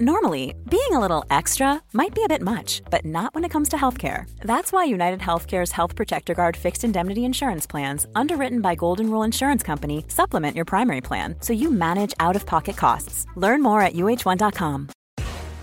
[0.00, 3.68] Normally, being a little extra might be a bit much, but not when it comes
[3.68, 4.28] to healthcare.
[4.40, 9.22] That's why United Healthcare's Health Protector Guard fixed indemnity insurance plans, underwritten by Golden Rule
[9.22, 13.24] Insurance Company, supplement your primary plan so you manage out of pocket costs.
[13.36, 14.88] Learn more at uh1.com.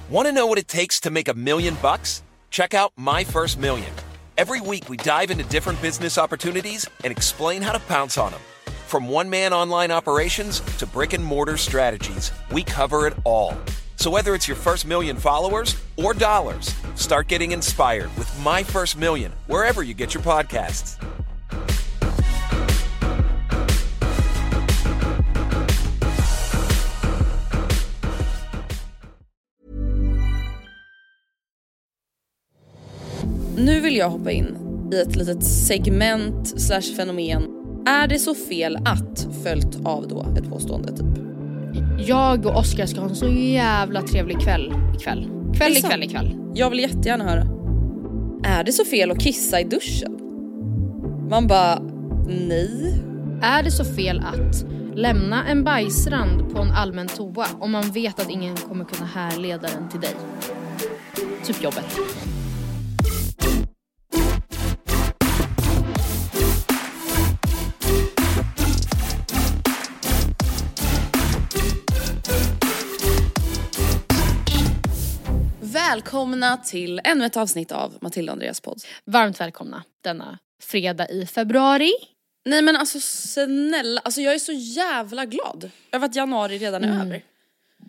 [0.10, 2.24] Want to know what it takes to make a million bucks?
[2.52, 3.92] Check out My First Million.
[4.38, 8.42] Every week, we dive into different business opportunities and explain how to pounce on them.
[8.88, 13.58] From one man online operations to brick and mortar strategies, we cover it all.
[14.02, 18.98] So whether it's your first million followers or dollars, start getting inspired with My First
[18.98, 20.98] Million wherever you get your podcasts.
[33.58, 34.58] Nu vill jag hoppa in
[34.94, 37.44] i ett litet segment slash fenomen.
[37.88, 41.31] Är det så fel att följt av då ett påstående typ?
[41.98, 45.30] Jag och Oskar ska ha en så jävla trevlig kväll ikväll.
[45.58, 46.38] Kväll ikväll ikväll.
[46.54, 47.42] Jag vill jättegärna höra.
[48.44, 50.18] Är det så fel att kissa i duschen?
[51.30, 51.80] Man bara,
[52.28, 53.04] nej.
[53.42, 58.20] Är det så fel att lämna en bajsrand på en allmän toa om man vet
[58.20, 60.16] att ingen kommer kunna härleda den till dig?
[61.46, 61.86] Typ jobbet.
[75.92, 78.82] Välkomna till ännu ett avsnitt av Matilda och Andreas podd.
[79.06, 81.92] Varmt välkomna denna fredag i februari.
[82.46, 87.02] Nej men alltså snälla, alltså jag är så jävla glad över att januari redan är
[87.06, 87.24] över.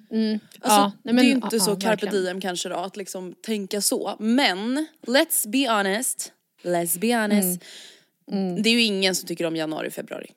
[0.06, 2.76] Alltså, Ja, nej, men- det är ju inte ja, så ja, carpe diem kanske då
[2.76, 4.16] att liksom tänka så.
[4.18, 7.64] Men let's be honest, let's be honest.
[8.30, 8.62] Mm.
[8.62, 10.30] Det är ju ingen som tycker om januari februari.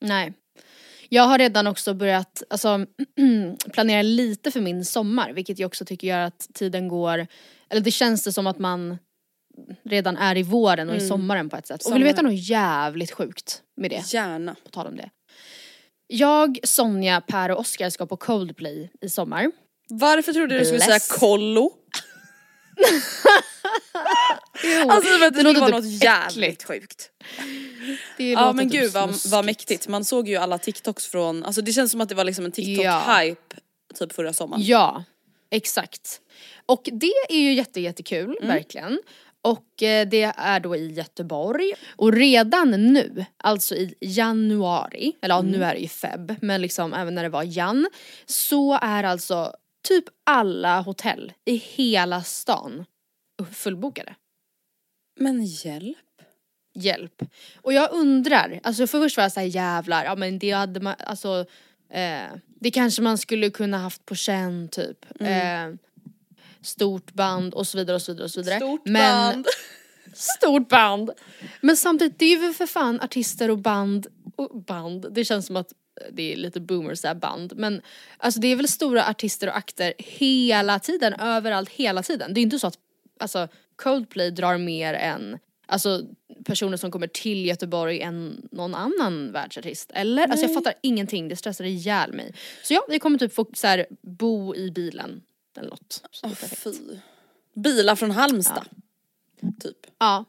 [0.00, 0.32] Nej.
[1.12, 2.86] Jag har redan också börjat alltså,
[3.72, 7.26] planera lite för min sommar vilket jag också tycker gör att tiden går,
[7.68, 8.98] eller det känns det som att man
[9.82, 11.86] redan är i våren och i sommaren på ett sätt.
[11.86, 14.12] Och vill du veta något jävligt sjukt med det?
[14.12, 14.56] Gärna.
[14.64, 15.10] På tal om det.
[16.06, 19.50] Jag, Sonja, Per och Oskar ska på Coldplay i sommar.
[19.88, 21.08] Varför trodde du du skulle säga Bless.
[21.18, 21.72] kollo?
[24.88, 27.10] Alltså det, Det låter vara typ något jävligt sjukt.
[28.16, 29.88] Ja men typ gud vad, vad mäktigt.
[29.88, 32.52] Man såg ju alla TikToks från, alltså det känns som att det var liksom en
[32.52, 33.36] TikTok-hype
[33.98, 34.62] typ förra sommaren.
[34.64, 35.04] Ja,
[35.50, 36.20] exakt.
[36.66, 38.48] Och det är ju jätte, jättekul, Mm.
[38.48, 39.00] verkligen.
[39.42, 41.72] Och eh, det är då i Göteborg.
[41.96, 45.50] Och redan nu, alltså i januari, eller ja Mm.
[45.52, 47.88] nu är det ju feb, men liksom även när det var jan,
[48.26, 49.52] så är alltså
[49.82, 52.84] typ alla hotell i hela stan
[53.52, 54.14] fullbokade.
[55.20, 55.96] Men hjälp.
[56.74, 57.22] Hjälp.
[57.56, 61.46] Och jag undrar, alltså först var jag såhär jävlar, ja men det hade man, alltså
[61.90, 62.30] eh,
[62.60, 65.06] det kanske man skulle kunna haft på känn typ.
[65.20, 65.70] Mm.
[65.70, 65.76] Eh,
[66.62, 68.58] stort band och så vidare och så vidare och så vidare.
[68.58, 69.46] Stort men, band.
[70.14, 71.10] Stort band.
[71.60, 75.56] Men samtidigt, det är ju för fan artister och band, och band, det känns som
[75.56, 75.72] att
[76.12, 77.52] det är lite boomers såhär band.
[77.56, 77.82] Men
[78.18, 82.34] alltså det är väl stora artister och akter hela tiden, överallt, hela tiden.
[82.34, 82.78] Det är inte så att
[83.18, 86.02] alltså, Coldplay drar mer än alltså,
[86.44, 89.90] personer som kommer till Göteborg än någon annan världsartist.
[89.94, 90.28] Eller?
[90.28, 92.34] Alltså jag fattar ingenting, det stressar ihjäl mig.
[92.62, 95.22] Så ja, vi kommer typ få så här, bo i bilen
[95.56, 96.02] eller något.
[96.22, 96.62] Åh, perfekt.
[96.62, 96.72] fy.
[97.54, 98.68] Bilar från Halmstad.
[99.62, 99.76] Typ.
[99.98, 100.24] Ja.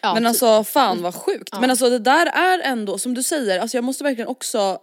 [0.00, 0.28] ja Men typ.
[0.28, 1.60] alltså fan vad sjukt.
[1.60, 4.80] Men alltså det där är ändå, som du säger, alltså jag måste verkligen också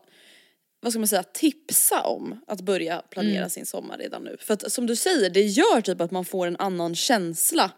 [0.79, 3.49] vad ska man säga, tipsa om att börja planera Mm.
[3.49, 4.37] sin sommar redan nu.
[4.39, 7.71] För att som du säger, det gör typ att man får en annan känsla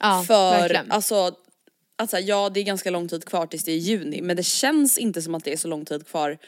[0.00, 0.90] ja, för, verkligen.
[0.90, 1.36] alltså,
[1.96, 4.36] att så här, ja det är ganska lång tid kvar tills det är juni men
[4.36, 6.38] det känns inte som att det är så lång tid kvar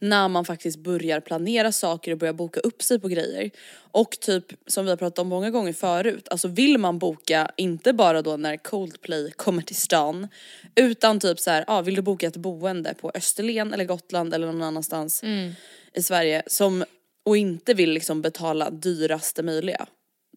[0.00, 3.50] när man faktiskt börjar planera saker och börjar boka upp sig på grejer.
[3.76, 7.92] Och typ som vi har pratat om många gånger förut, alltså vill man boka inte
[7.92, 10.28] bara då när Coldplay kommer till stan
[10.74, 14.46] utan typ så här, ja vill du boka ett boende på Österlen eller Gotland eller
[14.46, 15.22] någon annanstans
[15.92, 16.84] i Sverige som,
[17.24, 19.86] och inte vill liksom betala dyraste möjliga.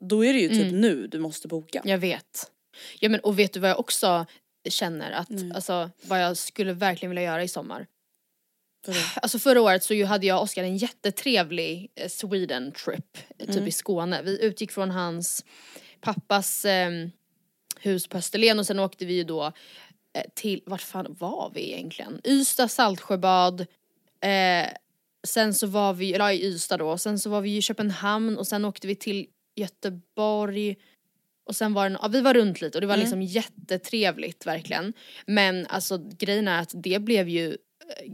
[0.02, 1.82] Då är det ju typ nu du måste boka.
[1.86, 2.52] Jag vet.
[3.00, 4.26] Ja men och vet du vad jag också
[4.70, 7.88] känner att, alltså vad jag skulle verkligen vilja göra i sommar?
[9.16, 13.68] Alltså förra året så hade jag och Oskar en jättetrevlig eh, Sweden trip, eh, typ
[13.68, 14.22] i Skåne.
[14.22, 15.46] Vi utgick från hans
[16.02, 17.12] pappas ehm,
[17.80, 19.46] hus på Österlen och sen åkte vi ju då
[20.14, 22.22] eh, till, vart fan var vi egentligen?
[22.24, 23.62] Ystad, Saltsjöbad,
[24.22, 24.68] eh,
[25.28, 28.48] sen så var vi, eller i Ystad då, sen så var vi i Köpenhamn och
[28.48, 30.76] sen åkte vi till Göteborg
[31.46, 34.94] och sen var det, ja, vi var runt lite och det var liksom jättetrevligt verkligen.
[35.26, 37.58] Men alltså grejen är att det blev ju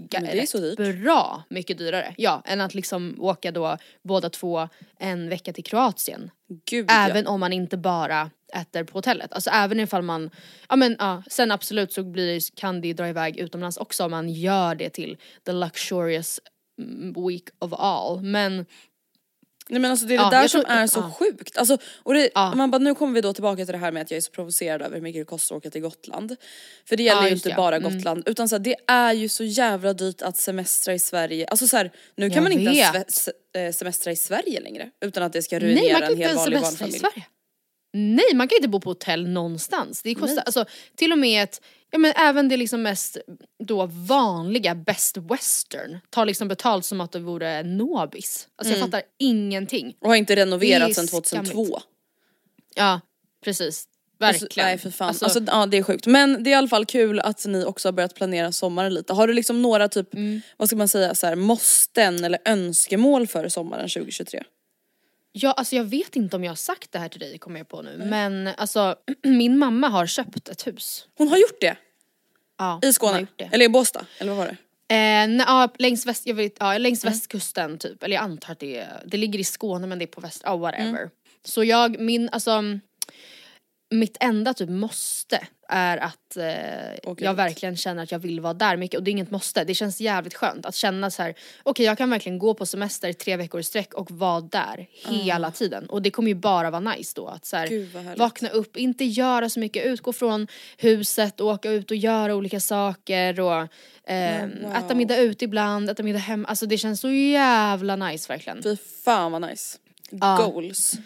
[0.10, 0.78] det är så dyrt.
[0.78, 2.14] bra mycket dyrare.
[2.18, 4.70] Ja, än att liksom åka då båda två
[5.00, 6.32] en vecka till Kroatien.
[6.66, 9.34] Gud Även om man inte bara äter på hotellet.
[9.34, 10.30] Alltså även ifall man,
[10.70, 14.30] ja men ja, sen absolut så blir kan det dra iväg utomlands också om man
[14.30, 16.40] gör det till the luxurious
[16.82, 18.22] mm, week of all.
[18.22, 18.66] Men
[19.70, 21.12] Nej men alltså det är Ja, det där som tror- är så ja.
[21.20, 21.58] sjukt.
[21.58, 22.56] Alltså, och det, Ja.
[22.56, 24.32] man bara, nu kommer vi då tillbaka till det här med att jag är så
[24.32, 26.36] provocerad över hur mycket det kostar att åka till Gotland.
[26.90, 27.76] För det gäller ju inte bara.
[27.76, 27.96] Mm.
[27.96, 31.48] Gotland utan så här, det är ju så jävla dyrt att semestra i Sverige.
[31.48, 34.90] Alltså så här, nu kan Jag man inte ens sve- eh, semestra i Sverige längre
[35.02, 36.90] utan att det ska ruinera nej man kan en inte hel ens vanlig semestra i
[36.90, 37.00] barnfamilj.
[37.00, 37.26] Sverige.
[37.98, 40.02] Nej man kan inte bo på hotell någonstans.
[40.02, 40.66] Det kostar, alltså
[40.96, 41.62] till och med ett,
[41.92, 43.18] ja men även det liksom mest
[43.64, 48.48] då vanliga best western tar liksom betalt som att det vore Nobis.
[48.56, 48.80] Alltså Mm.
[48.80, 49.96] jag fattar ingenting.
[50.02, 51.52] Och har inte renoverat sedan 2002.
[51.52, 51.86] skamligt.
[52.76, 53.02] Ja
[53.44, 53.88] precis,
[54.20, 54.68] Alltså, verkligen.
[54.68, 55.08] nej för fan.
[55.08, 56.06] Alltså, Alltså, ja det är sjukt.
[56.08, 59.14] Men det är i alla fall kul att ni också har börjat planera sommaren lite.
[59.14, 60.42] Har du liksom några typ, Mm.
[60.58, 64.44] vad ska man säga, så här, måsten eller önskemål för sommaren 2023?
[65.38, 67.68] Ja, alltså jag vet inte om jag har sagt det här till dig kommer jag
[67.68, 71.08] på nu men alltså min mamma har köpt ett hus.
[71.18, 71.78] Hon har gjort det?
[72.58, 73.28] Ja, I Skåne?
[73.52, 74.06] Eller i Båstad?
[74.18, 74.58] Eller vad var det?
[74.96, 77.14] Eh, nej, ja, längs, väst, jag vet, ja, längs Mm.
[77.14, 80.22] västkusten typ, eller jag antar att det, det ligger i Skåne men det är på
[80.22, 80.88] väst, ja whatever.
[81.00, 81.10] Mm.
[81.44, 82.62] Så jag, min, alltså
[83.90, 88.78] mitt enda typ måste är att eh, jag verkligen känner att jag vill vara där
[88.78, 91.86] mycket och det är inget måste, det känns jävligt skönt att känna så här: okej
[91.86, 95.52] jag kan verkligen gå på semester i tre veckor i sträck och vara där hela
[95.52, 98.16] tiden och det kommer ju bara vara nice då att så här, Ah.
[98.18, 100.48] Vakna upp, inte göra så mycket, utgå från
[100.78, 103.68] huset och åka ut och göra olika saker och
[104.08, 104.76] ehm, wow.
[104.76, 108.64] äta middag ute ibland, äta middag hemma, alltså det känns så jävla nice verkligen.
[108.64, 109.78] Fy fan vad nice.
[110.12, 110.94] Goals.
[110.94, 111.02] Ja,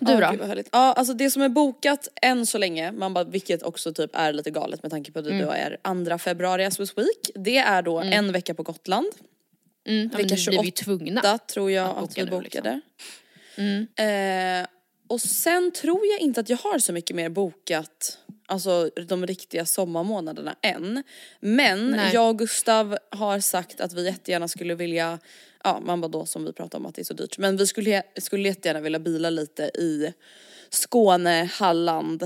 [0.00, 0.30] du Ja, då?
[0.30, 0.68] gud vad härligt.
[0.72, 4.32] Ja alltså det som är bokat än så länge, man bara, vilket också typ är
[4.32, 5.46] lite galet med tanke på att det Mm.
[5.46, 7.30] då är andra februari as we speak.
[7.34, 9.06] Det är då en vecka på Gotland.
[9.86, 11.20] Mm, ja, Vecka nu blir vi ju tvungna.
[11.20, 12.62] Där tror jag att att, vi nu, liksom.
[12.62, 12.80] bokade.
[13.96, 14.66] Eh,
[15.08, 19.66] och sen tror jag inte att jag har så mycket mer bokat, alltså de riktiga
[19.66, 21.02] sommarmånaderna än.
[21.40, 22.14] Men Nej.
[22.14, 25.18] jag och Gustav har sagt att vi jättegärna skulle vilja,
[25.64, 27.66] ja man bara då som vi pratade om att det är så dyrt, men vi
[27.66, 30.12] skulle, skulle jättegärna vilja bila lite i
[30.70, 32.22] Skåne, Halland,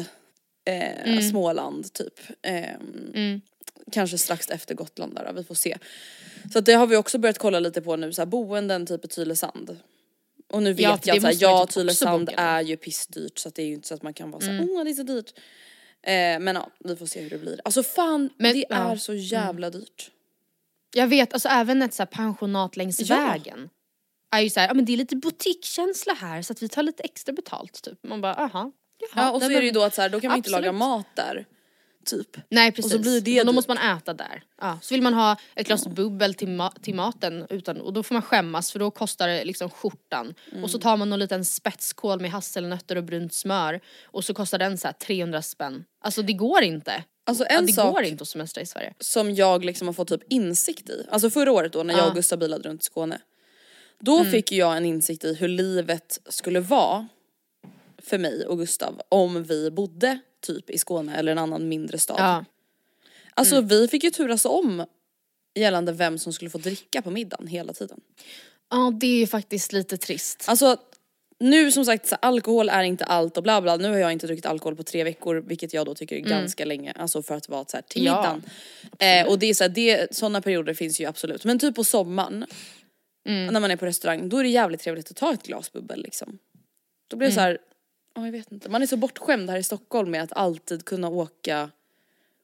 [0.64, 1.22] eh, Mm.
[1.22, 2.20] Småland typ.
[2.42, 3.40] Ehm,
[3.92, 5.78] Kanske strax efter Gotland där, vi får se.
[6.52, 9.08] Så det har vi också börjat kolla lite på nu, så här, boenden typ i
[9.08, 9.76] Tylösand.
[10.50, 13.66] Och nu vet Ja, jag att så ja Tylösand är ju pissdyrt så det är
[13.66, 15.34] ju inte så att man kan vara såhär, åh det är så dyrt.
[16.06, 17.60] Eh, men ja, vi får se hur det blir.
[17.64, 18.76] Alltså fan, Men- det ja.
[18.92, 20.10] är så jävla dyrt.
[20.94, 23.16] Jag vet, alltså även ett så här pensionat längs Ja.
[23.16, 23.68] vägen.
[24.30, 27.02] Är ju såhär, ja men det är lite boutiquekänsla här så att vi tar lite
[27.02, 27.98] extra betalt typ.
[28.04, 28.72] Man bara aha.
[28.98, 30.50] Jaha, Ja och så är det ju då att så här, då kan man inte
[30.50, 30.78] laga absolut.
[30.78, 31.46] mat där.
[32.10, 32.37] Typ.
[32.50, 33.55] Nej precis, så blir det då dyrt.
[33.55, 34.43] måste man äta där.
[34.60, 34.78] Ja.
[34.82, 38.14] Så vill man ha ett glas bubbel till, ma- till maten utan, och då får
[38.14, 40.34] man skämmas för då kostar det liksom skjortan.
[40.46, 40.69] Och Mm.
[40.69, 44.78] så tar man någon liten spetskål med hasselnötter och brunt smör och så kostar den
[44.78, 45.84] så här 300 spänn.
[46.00, 47.05] Alltså det går inte.
[47.26, 48.94] Alltså Ja, en det sak går inte att semestra i Sverige.
[49.00, 51.06] som jag liksom har fått typ insikt i.
[51.11, 52.08] Alltså förra året då när jag Ja.
[52.08, 53.19] och Gustav bilade runt Skåne.
[54.00, 57.08] Då fick ju jag en insikt i hur livet skulle vara
[58.02, 62.16] för mig och Gustav om vi bodde typ i Skåne eller en annan mindre stad.
[62.20, 62.44] Ja.
[63.34, 64.84] Alltså vi fick ju turas om
[65.54, 68.00] gällande vem som skulle få dricka på middagen hela tiden.
[68.70, 70.44] ja det är ju faktiskt lite trist.
[70.48, 70.76] Alltså
[71.40, 73.76] nu som sagt så alkohol är inte allt och bla bla.
[73.76, 76.64] Nu har jag inte druckit alkohol på tre veckor vilket jag då tycker är ganska
[76.64, 76.92] länge.
[76.92, 78.42] Alltså för att vara så här till Ja, middagen.
[79.26, 81.44] eh, och det är så här, det, sådana perioder finns ju absolut.
[81.44, 82.46] Men typ på sommaren
[83.25, 86.02] när man är på restaurang då är det jävligt trevligt att ta ett glas bubbel
[86.02, 86.38] liksom.
[87.08, 87.58] Då blir det så här,
[88.18, 88.68] ja jag vet inte.
[88.68, 91.70] Man är så bortskämd här i Stockholm med att alltid kunna åka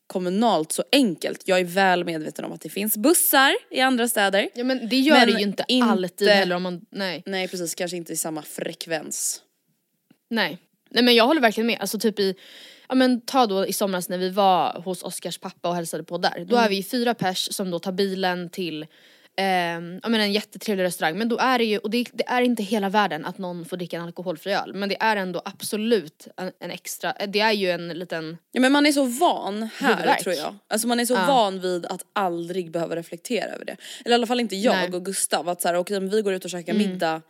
[0.07, 1.43] kommunalt så enkelt.
[1.45, 4.49] Jag är väl medveten om att det finns bussar i andra städer.
[4.55, 7.23] Ja men det gör Men det ju inte, inte- alltid heller om man, nej.
[7.27, 9.43] Nej precis, kanske inte i samma frekvens.
[10.31, 10.59] Nej.
[10.91, 12.35] Nej men jag håller verkligen med, alltså typ i,
[12.89, 16.19] ja men ta då i somras när vi var hos Oskars pappa och hälsade på
[16.19, 16.45] där.
[16.49, 18.87] Då är vi fyra pers som då tar bilen till
[19.37, 22.63] ja men en jättetrevlig restaurang men då är det ju, och det, det är inte
[22.63, 26.53] hela världen att någon får dricka en alkoholfri öl men det är ändå absolut en,
[26.61, 30.23] en extra, det är ju en liten, Ja men man är så van här Huvudvärk.
[30.23, 30.55] tror jag.
[30.69, 31.27] Alltså man är så Ja.
[31.27, 33.77] van vid att aldrig behöva reflektera över det.
[34.05, 34.93] Eller i alla fall inte jag Nej.
[34.93, 35.49] och Gustav.
[35.49, 37.23] Att så här, okej om vi går ut och käkar middag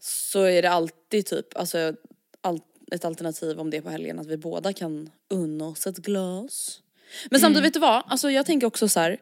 [0.00, 1.92] så är det alltid typ alltså,
[2.40, 2.60] all,
[2.92, 6.80] ett alternativ om det är på helgen att vi båda kan unna oss ett glas.
[7.30, 9.18] Men samtidigt vet du vad, alltså jag tänker också så här.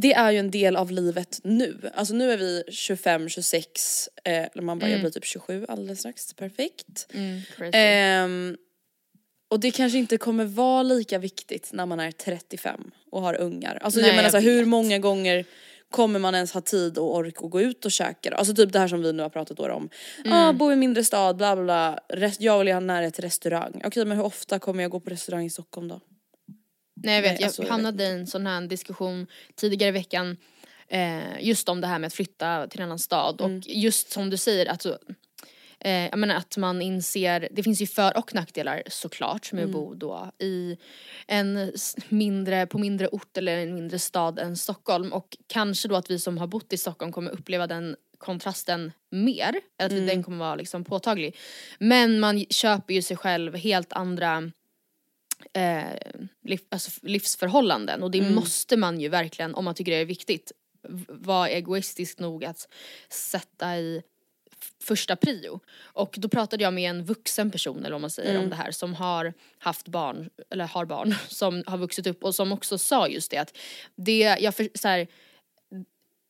[0.00, 1.90] Det är ju en del av livet nu.
[1.94, 6.34] Alltså nu är vi 25, 26, eh, man bara jag blir typ 27 alldeles strax,
[6.34, 7.06] perfekt.
[7.56, 7.70] crazy.
[7.78, 8.56] Ehm,
[9.50, 13.78] Och det kanske inte kommer vara lika viktigt när man är 35 och har ungar.
[13.82, 15.44] Alltså Nej, jag menar så hur många gånger
[15.90, 18.36] kommer man ens ha tid och ork att gå ut och käka då?
[18.36, 19.88] Alltså typ det här som vi nu har pratat om.
[20.24, 20.32] Mm.
[20.32, 21.98] Ah, bo i mindre stad, bla bla bla.
[22.08, 23.80] Rest, jag vill ju ha närhet till restaurang.
[23.84, 26.00] Okej men hur ofta kommer jag gå på restaurang i Stockholm då?
[26.96, 29.92] Nej jag vet, Nej, jag alltså, jag hamnade i en sån här diskussion tidigare i
[29.92, 30.36] veckan
[30.88, 33.56] eh, just om det här med att flytta till en annan stad Mm.
[33.58, 34.98] och just som du säger alltså
[35.80, 39.70] eh, jag menar att man inser, det finns ju för och nackdelar såklart med Mm.
[39.76, 40.76] att bo då i
[41.26, 41.72] en
[42.08, 46.18] mindre, på mindre ort eller en mindre stad än Stockholm och kanske då att vi
[46.18, 49.48] som har bott i Stockholm kommer uppleva den kontrasten mer,
[49.78, 50.06] eller att Mm.
[50.06, 51.36] den kommer vara liksom påtaglig.
[51.78, 54.50] Men man köper ju sig själv helt andra
[55.52, 55.84] eh,
[56.44, 58.34] liv, alltså livsförhållanden och det Mm.
[58.34, 60.52] måste man ju verkligen om man tycker det är viktigt
[61.08, 62.68] vara egoistisk nog att
[63.10, 64.02] sätta i
[64.82, 65.60] första prio.
[65.82, 68.42] Och då pratade jag med en vuxen person eller vad man säger Mm.
[68.42, 72.34] om det här som har haft barn, eller har barn som har vuxit upp och
[72.34, 73.56] som också sa just det att
[73.96, 75.06] det, jag för, så här,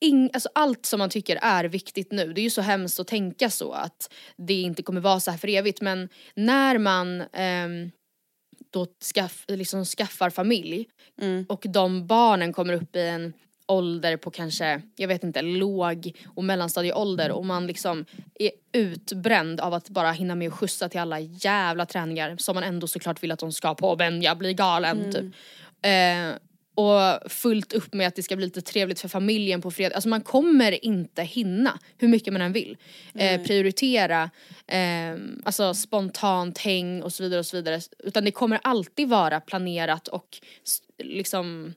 [0.00, 3.06] ing, alltså allt som man tycker är viktigt nu, det är ju så hemskt att
[3.06, 7.90] tänka så att det inte kommer vara så här för evigt men när man ehm,
[8.78, 10.86] då skaff, liksom skaffar familj
[11.20, 11.46] Mm.
[11.48, 13.32] och de barnen kommer upp i en
[13.66, 18.04] ålder på kanske, jag vet inte, låg och mellanstadieålder och man liksom
[18.34, 22.64] är utbränd av att bara hinna med att skjutsa till alla jävla träningar som man
[22.64, 25.24] ändå såklart vill att de ska på men jag blir galen typ.
[25.82, 26.38] Eh,
[26.76, 29.94] och fullt upp med att det ska bli lite trevligt för familjen på fredag.
[29.94, 32.76] Alltså man kommer inte hinna hur mycket man än vill.
[33.14, 34.30] Eh, prioritera
[34.66, 37.80] eh, alltså spontant häng och så vidare och så vidare.
[37.98, 40.38] Utan det kommer alltid vara planerat och
[40.98, 41.74] liksom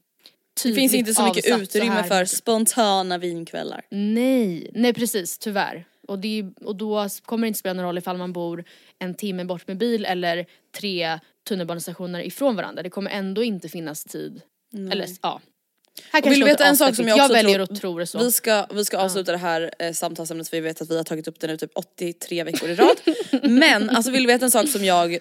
[0.64, 3.86] Det finns inte så mycket utrymme här för spontana vinkvällar.
[3.90, 5.86] Nej, nej precis tyvärr.
[6.08, 8.64] Och, det, och då kommer det inte spela någon roll ifall man bor
[9.00, 10.46] en timme bort med bil eller
[10.80, 12.84] tre tunnelbanestationer ifrån varandra.
[12.84, 14.42] Det kommer ändå inte finnas tid.
[14.92, 15.42] Eller ja.
[16.12, 18.08] Här kanske vill du veta en sak som jag också väljer tror- att tro det
[18.08, 18.20] så.
[18.20, 21.04] Vi ska, vi ska avsluta det här eh, samtalsämnet för vi vet att vi har
[21.04, 22.98] tagit upp det nu typ 83 veckor i rad.
[23.44, 25.18] Men alltså vill du veta en sak som jag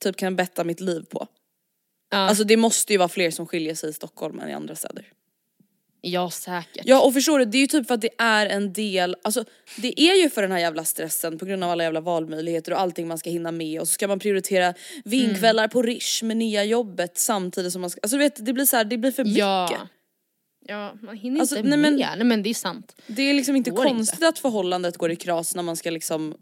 [0.00, 1.26] typ kan betta mitt liv på?
[2.10, 2.18] ja.
[2.18, 5.04] Alltså det måste ju vara fler som skiljer sig i Stockholm än i andra städer.
[6.00, 6.82] Ja säkert.
[6.86, 9.44] Ja och förstår du, det är ju typ för att det är en del, alltså
[9.76, 12.80] det är ju för den här jävla stressen på grund av alla jävla valmöjligheter och
[12.80, 16.64] allting man ska hinna med och så ska man prioritera vinkvällar på Rish med nya
[16.64, 19.24] jobbet samtidigt som man ska, alltså du vet det blir så här, det blir för
[19.24, 19.38] mycket.
[19.38, 19.78] Ja.
[20.66, 21.92] Ja, man hinner Alltså, inte nej, med.
[21.92, 22.96] men- Nej men det är sant.
[23.06, 26.34] Det är liksom inte Går konstigt att förhållandet går i kras när man ska liksom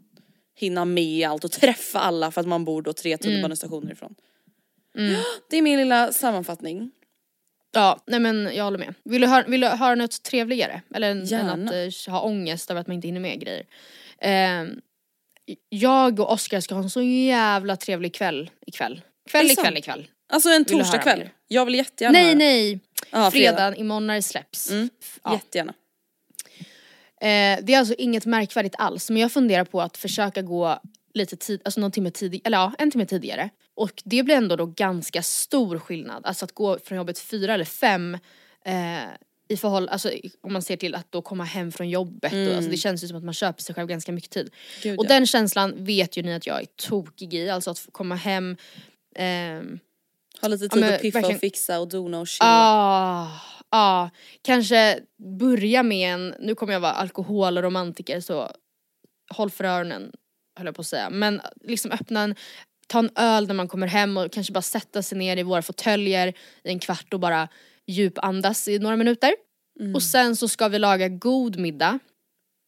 [0.55, 4.15] hinna med allt och träffa alla för att man bor då tre tunnelbanestationer ifrån.
[5.49, 6.91] Det är min lilla sammanfattning.
[7.71, 8.93] Ja, nej men jag håller med.
[9.03, 10.81] Vill du, höra, vill du höra något trevligare?
[10.95, 13.65] Eller än, än att eh, ha ångest över att man inte hinner med grejer.
[14.17, 14.65] Eh,
[15.69, 19.01] jag och Oskar ska ha en så jävla trevlig kväll ikväll.
[19.29, 20.07] Kväll ikväll ikväll.
[20.29, 21.29] Alltså en torsdagkväll.
[21.47, 22.35] Jag vill jättegärna Nej höra.
[22.37, 22.79] nej!
[23.11, 23.31] Ja, fredag.
[23.31, 24.71] Fredag imorgon när det släpps.
[24.71, 24.89] Mm.
[25.23, 25.33] Ja.
[25.33, 25.73] Jättegärna.
[27.21, 30.79] Eh, det är alltså inget märkvärdigt alls men jag funderar på att försöka gå
[31.13, 33.49] lite tid, alltså någon timme tidigare, eller ja en timme tidigare.
[33.75, 37.65] Och det blir ändå då ganska stor skillnad, alltså att gå från jobbet fyra eller
[37.65, 38.17] fem
[38.65, 39.03] eh,
[39.47, 40.11] i förhåll, alltså
[40.41, 43.07] om man ser till att då komma hem från jobbet och, alltså det känns ju
[43.07, 44.49] som att man köper sig själv ganska mycket tid.
[44.83, 45.09] Gud, och ja.
[45.09, 48.57] den känslan vet ju ni att jag är tokig i, alltså att komma hem
[49.15, 49.79] ehm,
[50.41, 52.49] Ha lite Ja, tid men att piffa verkligen- och fixa och dona och chilla.
[52.49, 53.27] Ah,
[53.69, 54.09] ah,
[54.41, 54.99] kanske
[55.39, 58.51] börja med en, nu kommer jag vara alkoholromantiker så
[59.35, 60.11] håll för öronen
[60.59, 61.09] höll jag på att säga.
[61.09, 62.35] Men liksom öppna en,
[62.87, 65.61] ta en öl när man kommer hem och kanske bara sätta sig ner i våra
[65.61, 66.27] fåtöljer
[66.63, 67.47] i en kvart och bara
[67.87, 69.35] djupandas i några minuter.
[69.95, 71.99] Och sen så ska vi laga god middag.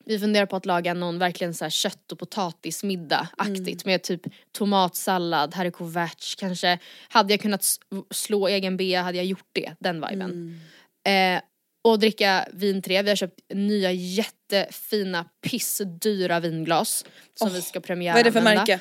[0.05, 4.21] Vi funderar på att laga någon verkligen så här kött och potatismiddag aktigt med typ
[4.51, 6.79] tomatsallad, haricots kanske.
[7.09, 7.65] Hade jag kunnat
[8.11, 10.61] slå egen bea hade jag gjort det, den viben.
[11.03, 11.41] Eh,
[11.81, 13.01] och dricka vin 3.
[13.01, 18.41] Vi har köpt nya jättefina pissdyra vinglas som vi ska premiära Vad är det för
[18.41, 18.79] märke?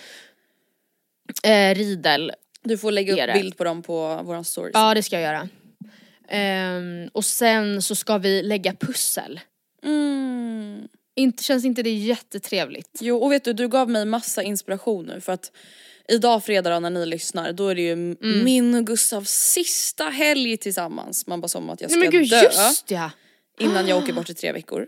[1.43, 2.33] Eh, Riedel.
[2.63, 4.71] Du får lägga upp bild på dem på våran story.
[4.75, 5.49] Ja det ska jag göra.
[6.29, 9.41] Ehm, och sen så ska vi lägga pussel.
[9.83, 10.89] Mm.
[11.15, 12.99] Inte, känns inte det jättetrevligt?
[13.01, 15.53] Jo och vet du, du gav mig massa inspiration nu för att
[16.11, 18.17] idag fredag när ni lyssnar då är det ju Mm.
[18.45, 21.27] min och Gustavs sista helg tillsammans.
[21.27, 23.11] Man bara som att jag ska Nej men gud dö just ja!
[23.59, 24.87] innan jag åker bort i tre veckor.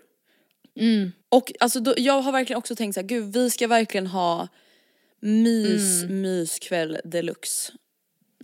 [0.80, 1.12] Mm.
[1.28, 4.48] Och alltså då, jag har verkligen också tänkt så här, gud vi ska verkligen ha
[5.20, 6.20] mys, Mm.
[6.22, 7.72] myskväll deluxe.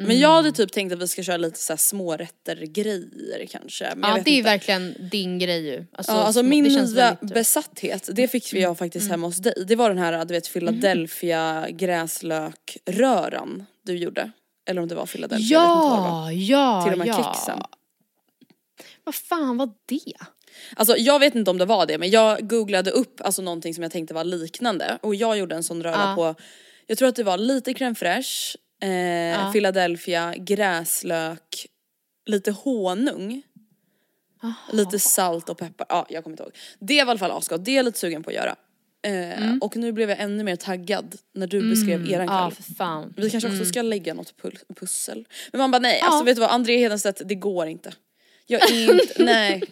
[0.00, 3.92] Men jag hade typ tänkt att vi ska köra lite så här smårätter grejer kanske.
[3.96, 5.86] Men Ja det är ju verkligen din grej ju.
[5.92, 9.54] Alltså, Ja, alltså min nya besatthet, det fick jag faktiskt hemma hos dig.
[9.66, 14.30] Det var den här du vet Philadelphia gräslökröran du gjorde.
[14.70, 16.30] Eller om det var Philadelphia, jag vet inte vad det var.
[16.30, 17.34] Ja, ja, Till de här ja.
[17.34, 17.62] kexen.
[19.04, 20.14] Vad fan var det?
[20.76, 23.82] Alltså jag vet inte om det var det men jag googlade upp alltså någonting som
[23.82, 26.14] jag tänkte var liknande och jag gjorde en sån röra Ja.
[26.16, 26.34] på,
[26.86, 29.50] jag tror att det var lite crème fraîche, eh, Ja.
[29.52, 31.66] Philadelphia, gräslök,
[32.26, 33.42] lite honung,
[34.72, 35.86] lite salt och peppar.
[35.88, 36.52] Ja jag kommer inte ihåg.
[36.78, 38.56] Det var i alla fall asgott, det är jag lite sugen på att göra.
[39.02, 39.58] Eh, Mm.
[39.62, 42.74] Och nu blev jag ännu mer taggad när du beskrev eran Ja kväll.
[42.78, 43.14] fan.
[43.16, 44.34] Vi kanske också ska lägga något
[44.80, 45.26] pussel.
[45.52, 46.06] Men man bara nej, Ja.
[46.06, 47.92] alltså vet du vad André Hedenstedt det går inte.
[48.46, 49.62] Jag är inte, nej.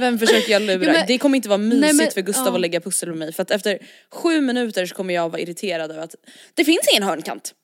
[0.00, 0.84] Vem försöker jag lura?
[0.86, 2.54] Jo, men- det kommer inte vara mysigt Nej, men- för Gustav ja.
[2.54, 3.78] att lägga pussel med mig för att efter
[4.10, 6.14] sju minuter så kommer jag vara irriterad över att
[6.54, 7.54] det finns ingen hörnkant.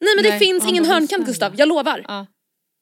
[0.00, 1.26] Nej men det Nej, finns ingen hörnkant.
[1.26, 2.04] Gustav, jag lovar.
[2.08, 2.26] Ja.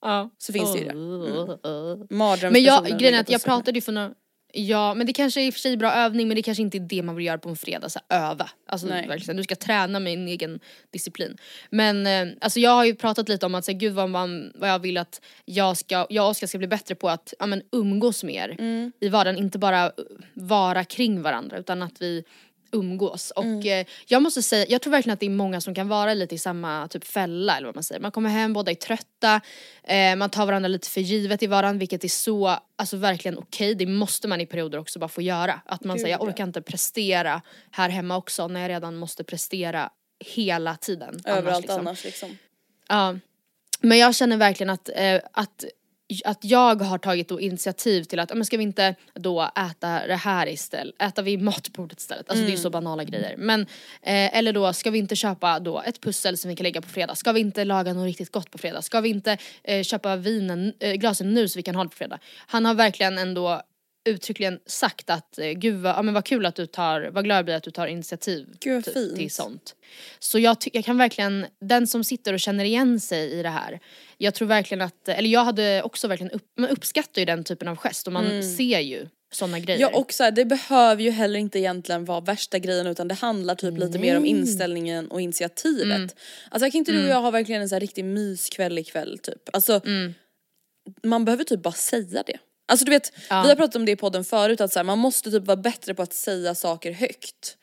[0.00, 0.30] Ja.
[0.38, 0.90] Så finns det ju det.
[0.90, 2.06] Mm.
[2.10, 4.10] Mardrömspersonen Men jag, att grejen är att jag pratade ju för några
[4.56, 6.78] Ja men det kanske är i och för sig bra övning men det kanske inte
[6.78, 8.50] är det man vill göra på en fredag, så här, öva.
[8.68, 9.08] Alltså Nej.
[9.08, 10.60] verkligen, du ska träna med en egen
[10.92, 11.36] disciplin.
[11.70, 14.70] Men eh, alltså jag har ju pratat lite om att säga, gud vad, man, vad
[14.70, 17.62] jag vill att jag, ska, jag och Oskar ska bli bättre på att ja, men,
[17.72, 18.92] umgås mer Mm.
[19.00, 19.92] i vardagen, inte bara
[20.34, 22.24] vara kring varandra utan att vi
[22.74, 23.30] umgås.
[23.30, 23.80] Och Mm.
[23.80, 26.34] eh, jag måste säga, jag tror verkligen att det är många som kan vara lite
[26.34, 28.00] i samma typ fälla eller vad man säger.
[28.00, 29.40] Man kommer hem, båda är trötta,
[29.84, 33.74] eh, man tar varandra lite för givet i varandra vilket är så, alltså verkligen okej.
[33.74, 35.60] Det måste man i perioder också bara få göra.
[35.66, 36.30] Att man säger jag ja.
[36.30, 39.90] orkar inte prestera här hemma också när jag redan måste prestera
[40.34, 41.20] hela tiden.
[41.24, 41.80] Överallt liksom.
[41.80, 42.38] annars liksom.
[42.88, 43.18] Ja.
[43.80, 45.64] Men jag känner verkligen att, eh, att,
[46.24, 50.16] att jag har tagit då initiativ till att, men ska vi inte då äta det
[50.16, 52.30] här istället, äta vid matbordet istället.
[52.30, 53.34] Alltså det är ju så banala grejer.
[53.38, 53.60] Men,
[54.02, 56.88] eh, eller då ska vi inte köpa då ett pussel som vi kan lägga på
[56.88, 60.16] fredag, ska vi inte laga något riktigt gott på fredag, ska vi inte eh, köpa
[60.16, 62.18] vinen, eh, glasen nu så vi kan ha det på fredag.
[62.46, 63.62] Han har verkligen ändå
[64.04, 67.38] uttryckligen sagt att eh, gud vad, ja, men vad kul att du tar, vad glad
[67.38, 69.74] jag blir att du tar initiativ Gud, till, till sånt.
[70.18, 73.80] Så jag, jag kan verkligen, den som sitter och känner igen sig i det här,
[74.18, 77.68] jag tror verkligen att, eller jag hade också verkligen, upp, man uppskattar ju den typen
[77.68, 79.80] av gest och man ser ju sådana grejer.
[79.80, 79.92] Mm.
[79.92, 83.14] Ja och så här, det behöver ju heller inte egentligen vara värsta grejen utan det
[83.14, 85.96] handlar typ lite mer om inställningen och initiativet.
[85.96, 86.08] Mm.
[86.50, 89.48] Alltså kan inte du och jag ha verkligen en så här riktig myskväll ikväll typ?
[89.52, 89.80] Alltså
[91.02, 92.38] man behöver typ bara säga det.
[92.66, 93.42] Alltså du vet, Ja.
[93.42, 95.56] vi har pratat om det i podden förut att så här, man måste typ vara
[95.56, 97.56] bättre på att säga saker högt.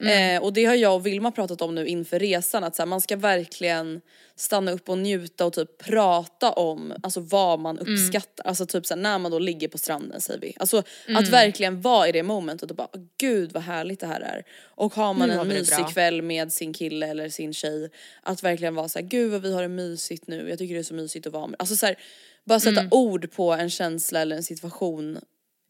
[0.00, 0.36] Mm.
[0.36, 2.86] Eh, och det har jag och Vilma pratat om nu inför resan att så här,
[2.86, 4.00] man ska verkligen
[4.36, 7.92] stanna upp och njuta och typ prata om alltså vad man Mm.
[7.94, 8.46] uppskattar.
[8.46, 10.52] Alltså typ så här, när man då ligger på stranden säger vi.
[10.56, 11.16] Alltså Mm.
[11.22, 14.44] att verkligen vara i det momentet och bara gud vad härligt det här är.
[14.64, 15.88] Och har man Nu en mysig bra.
[15.88, 17.90] kväll med sin kille eller sin tjej
[18.22, 20.48] att verkligen vara så här, gud vad vi har det mysigt nu.
[20.48, 21.56] Jag tycker det är så mysigt att vara med.
[21.58, 21.96] Alltså så här,
[22.44, 22.88] bara sätta Mm.
[22.92, 25.18] ord på en känsla eller en situation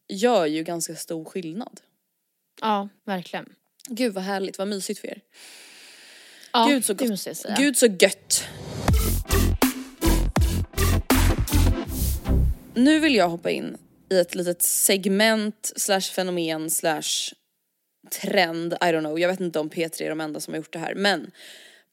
[0.07, 1.81] gör ju ganska stor skillnad.
[2.61, 3.49] Ja, verkligen.
[3.87, 5.21] Gud vad härligt, vad mysigt för er.
[6.53, 7.09] Ja, Gud så det gott.
[7.09, 7.55] måste jag säga.
[7.59, 8.43] Gud så gött.
[12.73, 13.77] Nu vill jag hoppa in
[14.09, 17.33] i ett litet segment slash fenomen slash
[18.21, 19.19] trend, I don't know.
[19.19, 21.31] Jag vet inte om P3 är de enda som har gjort det här men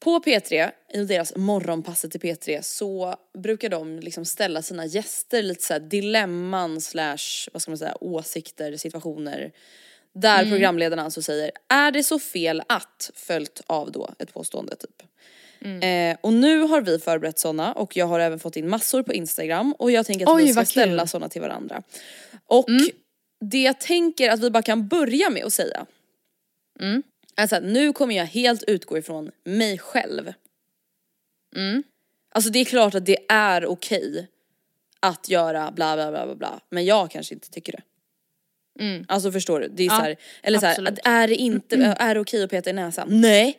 [0.00, 5.62] på P3, i deras morgonpasset till P3 så brukar de liksom ställa sina gäster lite
[5.64, 9.52] såhär dilemman slash vad ska man säga åsikter, situationer
[10.14, 15.02] där programledarna alltså säger är det så fel att följt av då ett påstående typ.
[15.82, 19.12] Eh, och nu har vi förberett sådana och jag har även fått in massor på
[19.12, 21.82] Instagram och jag tänker att Oj, vi ska ställa sådana till varandra.
[22.46, 22.66] Och
[23.40, 25.86] det jag tänker att vi bara kan börja med att säga
[26.80, 27.02] Mm.
[27.34, 30.32] Alltså nu kommer jag helt utgå ifrån mig själv.
[31.56, 31.82] Mm.
[32.34, 34.28] Alltså det är klart att det är okej
[35.00, 37.82] att göra bla bla bla bla bla men jag kanske inte tycker det.
[38.80, 39.04] Mm.
[39.08, 39.68] Alltså förstår du?
[39.68, 42.42] Det är Ja, så här, eller så här, att är det inte, är det okej
[42.44, 43.06] att peta i näsan?
[43.10, 43.58] Nej!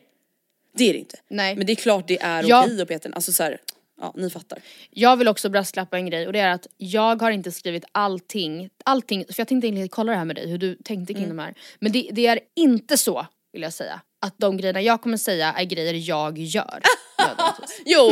[0.75, 1.17] Det är det inte.
[1.29, 1.55] Nej.
[1.55, 2.63] Men det är klart det är Ja.
[2.65, 3.57] okej att peta i Alltså så här,
[4.01, 4.59] ja ni fattar.
[4.89, 8.69] Jag vill också brasklappa en grej och det är att jag har inte skrivit allting,
[8.85, 11.39] allting, för jag tänkte egentligen kolla det här med dig hur du tänkte kring de
[11.39, 11.53] här.
[11.79, 15.53] Men det, det är inte så, vill jag säga, att de grejerna jag kommer säga
[15.53, 16.81] är grejer jag gör.
[17.85, 18.11] Jo,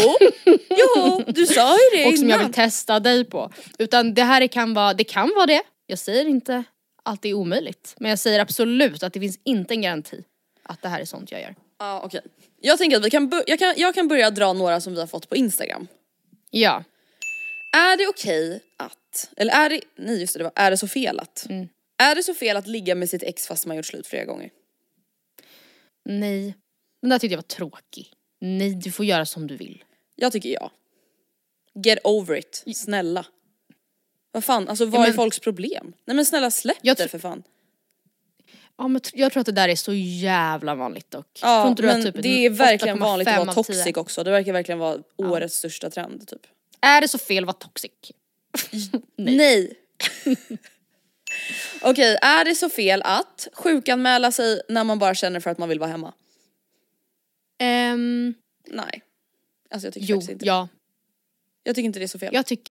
[0.69, 2.45] jo du sa ju det och som jag innan.
[2.45, 3.51] vill testa dig på.
[3.79, 6.63] Utan det här kan vara, det kan vara det, jag säger inte
[7.21, 7.95] det är omöjligt.
[7.99, 10.23] Men jag säger absolut att det finns inte en garanti
[10.63, 11.55] att det här är sånt jag gör.
[11.79, 12.21] Ja okej.
[12.61, 15.07] Jag tänker att vi kan, jag kan, jag kan börja dra några som vi har
[15.07, 15.87] fått på Instagram.
[16.49, 16.83] Ja.
[17.73, 20.87] Är det okej att, eller är det, nej just det, det var, är det så
[20.87, 21.45] fel att?
[21.49, 21.67] Mm.
[21.97, 24.49] Är det så fel att ligga med sitt ex fast man gjort slut flera gånger?
[26.05, 26.55] Nej.
[27.01, 28.13] Den där tyckte jag var tråkig.
[28.39, 29.83] Nej, du får göra som du vill.
[30.15, 30.71] Jag tycker ja.
[31.73, 33.25] Get over it, snälla.
[34.31, 35.93] Vad fan, alltså vad är men- folks problem?
[36.05, 37.43] Nej men snälla släpp Jag det för fan.
[38.77, 41.39] Ja men jag tror att det där är så jävla vanligt dock.
[41.41, 44.23] Ja men typ det är verkligen 8,5 vanligt att vara av 10 toxic också.
[44.23, 46.41] Det verkar verkligen vara årets största trend typ.
[46.81, 47.91] Är det så fel att vara toxic?
[49.15, 49.73] Nej.
[51.81, 55.69] Okej, är det så fel att sjukanmäla sig när man bara känner för att man
[55.69, 56.13] vill vara hemma?
[57.57, 58.33] Ehm,
[58.67, 59.01] Nej.
[59.69, 60.67] Alltså jag tycker jo, faktiskt inte ja.
[61.63, 62.33] Jag tycker inte det är så fel.
[62.33, 62.70] Jag tycker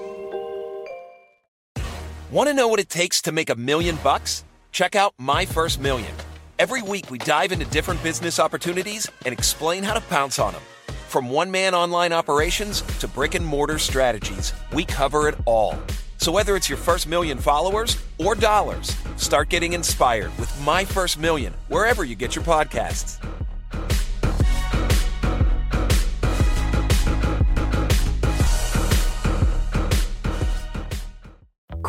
[2.31, 4.45] Want to know what it takes to make a million bucks?
[4.71, 6.13] Check out My First Million.
[6.59, 10.61] Every week, we dive into different business opportunities and explain how to pounce on them.
[11.09, 15.77] From one man online operations to brick and mortar strategies, we cover it all.
[16.19, 21.19] So, whether it's your first million followers or dollars, start getting inspired with My First
[21.19, 23.19] Million wherever you get your podcasts.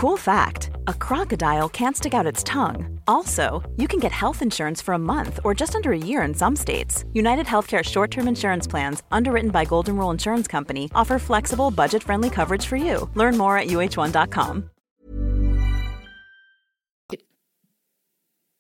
[0.03, 3.01] Cool fact a crocodile can't stick out its tongue.
[3.07, 6.35] Also, you can get health insurance for a month or just under a year in
[6.35, 7.05] some states.
[7.13, 12.03] United Healthcare short term insurance plans, underwritten by Golden Rule Insurance Company, offer flexible, budget
[12.03, 13.09] friendly coverage for you.
[13.15, 14.71] Learn more at uh1.com.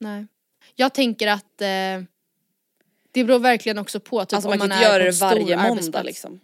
[0.00, 0.26] Nej.
[0.76, 1.66] Jag tänker att eh,
[3.12, 5.54] det beror verkligen också på typ, alltså om man man inte är göra på det
[5.54, 6.40] varje måndag liksom.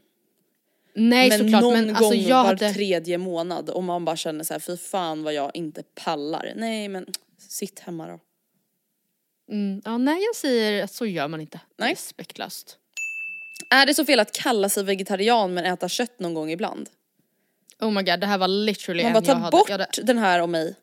[0.98, 2.72] Nej men såklart någon men alltså gång jag var hade...
[2.72, 6.52] tredje månad och man bara känner så här, fy fan vad jag inte pallar.
[6.56, 7.06] Nej men
[7.38, 8.20] sitt hemma då.
[9.52, 11.60] Mm, ja, nej jag säger att så gör man inte.
[11.78, 11.92] Nej.
[11.92, 12.78] Respektlöst.
[13.70, 16.90] Är det så fel att kalla sig vegetarian men äta kött någon gång ibland?
[17.80, 19.50] Oh my god det här var literally Man en bara jag ta hade.
[19.50, 20.74] bort Jag, hade den här om mig.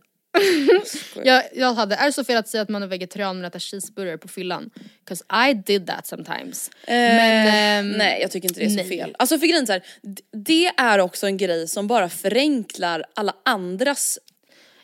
[1.24, 3.60] Jag, jag hade, är det så fel att säga att man är vegetarian men äter
[3.60, 4.70] cheeseburgare på fyllan?
[5.08, 6.70] 'Cause I did that sometimes.
[6.88, 8.88] men, ehm, Nej jag tycker inte det är så nej.
[8.90, 9.16] fel.
[9.20, 9.84] Alltså för grejen så här,
[10.32, 14.20] det är också en grej som bara förenklar alla andras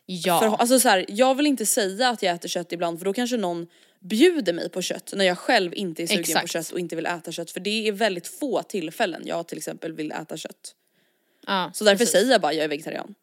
[0.06, 0.40] ja.
[0.40, 3.14] För, alltså så här, jag vill inte säga att jag äter kött ibland för då
[3.14, 3.68] kanske någon
[4.00, 6.52] bjuder mig på kött när jag själv inte är sugen på Exakt.
[6.52, 9.94] kött och inte vill äta kött för det är väldigt få tillfällen jag till exempel
[9.94, 10.76] vill äta kött.
[11.48, 12.12] ja, Så därför precis.
[12.12, 13.16] säger jag bara jag är vegetarian.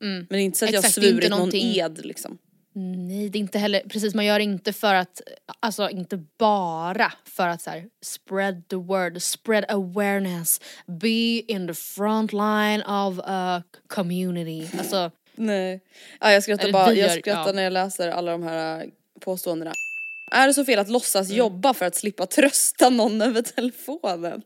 [0.00, 2.38] Men det är inte så att Exakt, jag svurit någon någonting- ed liksom.
[2.76, 5.20] Nej det är inte heller, precis man gör det inte för att,
[5.60, 11.08] alltså inte bara för att så här, spread the word, spread awareness, be
[11.52, 14.68] in the front line of a community.
[14.78, 15.80] Alltså Nej.
[16.20, 17.52] Ja, jag skrattar bara, jag skrattar ja.
[17.52, 18.86] när jag läser alla de här äh,
[19.20, 19.72] påståendena.
[20.32, 21.38] Är det så fel att låtsas Mm.
[21.38, 24.42] jobba för att slippa trösta någon över telefonen?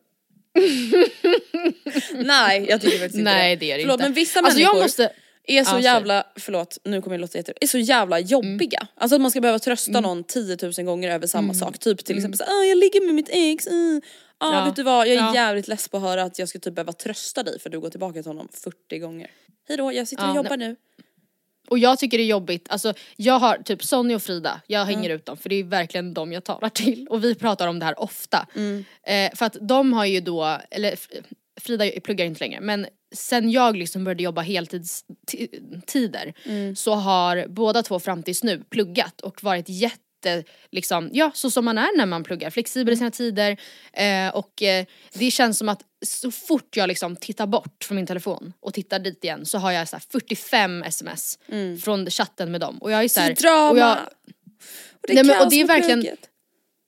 [2.15, 3.71] Nej jag tycker faktiskt inte Nej, det.
[3.73, 4.05] är det Förlåt inte.
[4.05, 5.13] men vissa Alltså, jag människor måste-
[5.49, 5.83] är så säg.
[5.83, 8.79] jävla, förlåt nu kommer jag låta jätte, är så jävla jobbiga.
[8.81, 8.93] Mm.
[8.97, 11.79] Alltså att man ska behöva trösta någon 10 000 gånger över samma sak.
[11.79, 14.03] Typ till exempel såhär, ah, jag ligger med mitt ex, mm.
[14.39, 14.65] ah, Ja.
[14.65, 15.35] vet du vad jag är Ja.
[15.35, 17.91] jävligt less på att höra att jag ska typ behöva trösta dig för du går
[17.91, 19.31] tillbaka till honom 40 gånger.
[19.69, 20.69] Hejdå jag sitter och Ja, jobbar nej.
[20.69, 20.77] nu.
[21.69, 25.11] Och jag tycker det är jobbigt, alltså jag har typ Sonny och Frida, jag hänger
[25.11, 27.85] ut dem för det är verkligen dem jag talar till och vi pratar om det
[27.85, 28.47] här ofta.
[29.03, 30.95] Eh, för att de har ju då, eller
[31.61, 36.35] Frida pluggar inte längre men sen jag liksom började jobba heltidstider
[36.75, 41.64] så har båda två fram tills nu pluggat och varit jätte liksom, ja så som
[41.64, 43.57] man är när man pluggar, flexibel i sina tider
[43.92, 48.07] eh, och eh, det känns som att så fort jag liksom tittar bort från min
[48.07, 51.38] telefon och tittar dit igen så har jag så här 45 sms
[51.85, 53.71] från chatten med dem och jag är så här, Så drama!
[53.71, 56.21] och jag, Och det är Nej, men- och det är verkligen- plugget.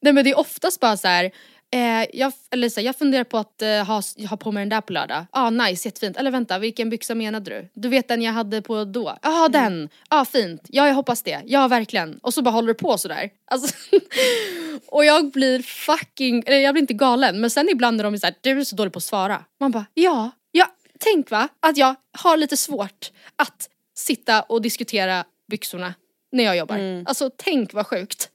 [0.02, 1.30] Nej men det är oftast bara så här.
[1.72, 4.68] Eh, jag, eller så här, jag funderar på att eh, ha, ha på mig den
[4.68, 5.26] där på lördag.
[5.33, 6.16] Ja ah, nice, jättefint.
[6.16, 7.68] Eller vänta, vilken byxa menade du?
[7.74, 9.18] Du vet den jag hade på då?
[9.22, 9.88] Ja ah, den!
[10.11, 11.42] Ja ah, fint, ja jag hoppas det.
[11.44, 12.18] Ja verkligen.
[12.18, 13.30] Och så bara håller du på sådär.
[13.44, 13.74] Alltså,
[14.87, 18.26] och jag blir fucking, eller jag blir inte galen men sen ibland är de så
[18.26, 19.44] här, du är så dålig på att svara.
[19.61, 20.66] Man bara ja, ja
[20.98, 25.94] tänk va att jag har lite svårt att sitta och diskutera byxorna
[26.33, 27.04] när jag jobbar.
[27.06, 28.30] Alltså tänk vad sjukt.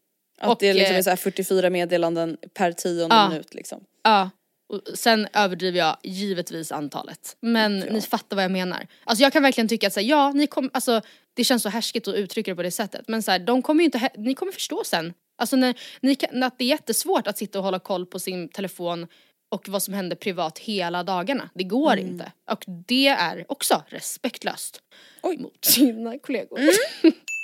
[0.51, 3.29] Att det liksom eh, är så här 44 meddelanden per tionde Ja.
[3.29, 3.83] minut liksom.
[4.03, 4.29] Ja.
[4.73, 7.37] Och sen överdriver jag givetvis antalet.
[7.39, 8.87] Men ni fattar vad jag menar.
[9.03, 11.01] Alltså jag kan verkligen tycka att så här, ja, ni kom, alltså,
[11.33, 13.07] det känns så härskigt att uttrycka det på det sättet.
[13.07, 15.13] Men så här, de kommer ju inte, ni kommer förstå sen.
[15.37, 18.49] Alltså när, ni kan, att det är jättesvårt att sitta och hålla koll på sin
[18.49, 19.07] telefon
[19.51, 21.49] och vad som händer privat hela dagarna.
[21.53, 22.07] Det går Mm.
[22.07, 22.31] inte.
[22.51, 24.79] Och det är också respektlöst
[25.21, 25.37] Oj.
[25.37, 26.59] mot sina kollegor.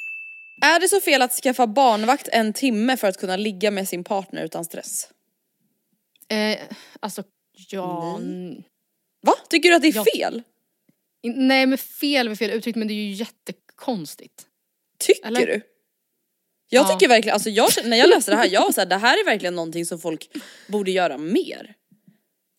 [0.62, 4.04] Är det så fel att skaffa barnvakt en timme för att kunna ligga med sin
[4.04, 5.10] partner utan stress?
[6.30, 6.60] Eh,
[7.00, 7.24] alltså,
[7.69, 8.17] ja...
[8.21, 8.63] n-
[9.21, 9.34] Va?
[9.50, 10.41] Tycker du att det är Jag- fel?
[11.24, 14.45] Nej men fel med fel uttryck men det är ju jättekonstigt.
[15.00, 15.47] Tycker Eller?
[15.47, 15.62] du?
[16.69, 16.88] Jag Ja.
[16.93, 19.26] tycker verkligen, alltså jag, när jag läste det här, jag var såhär, det här är
[19.26, 20.30] verkligen någonting som folk
[20.67, 21.76] borde göra mer.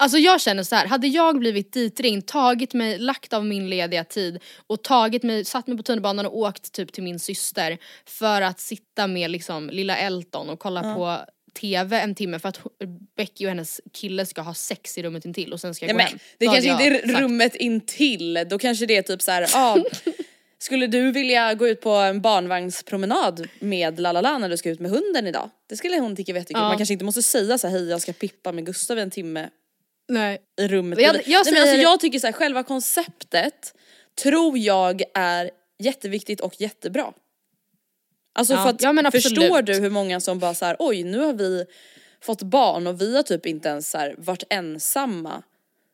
[0.03, 4.05] Alltså jag känner så här, hade jag blivit ditringd, tagit mig, lagt av min lediga
[4.05, 8.43] tid och tagit mig, satt mig på tunnelbanan och åkt typ till min syster för
[8.43, 11.19] att sitta med liksom lilla Elton och kolla på
[11.61, 12.61] TV en timme för att
[13.17, 16.07] Becky och hennes kille ska ha sex i rummet intill och sen ska jag Nej,
[16.07, 16.19] gå men, hem.
[16.38, 19.77] det kanske inte är sagt, rummet intill, då kanske det är typ såhär, ah,
[20.59, 24.91] skulle du vilja gå ut på en barnvagnspromenad med lalala när du ska ut med
[24.91, 25.51] hunden idag?
[25.69, 26.69] Det skulle hon tycka var jättekul, Ja.
[26.69, 29.49] man kanske inte måste säga så här, hej jag ska pippa med Gustav en timme
[30.12, 30.38] Nej.
[30.61, 33.75] i rummet Jag- jag Nej, men alltså, jag tycker så här, själva konceptet
[34.22, 37.12] tror jag är jätteviktigt och jättebra.
[38.35, 39.22] Alltså Ja, för att ja, men absolut.
[39.25, 41.64] förstår du hur många som bara så här, oj nu har vi
[42.20, 45.42] fått barn och vi har typ inte ens så här, varit ensamma.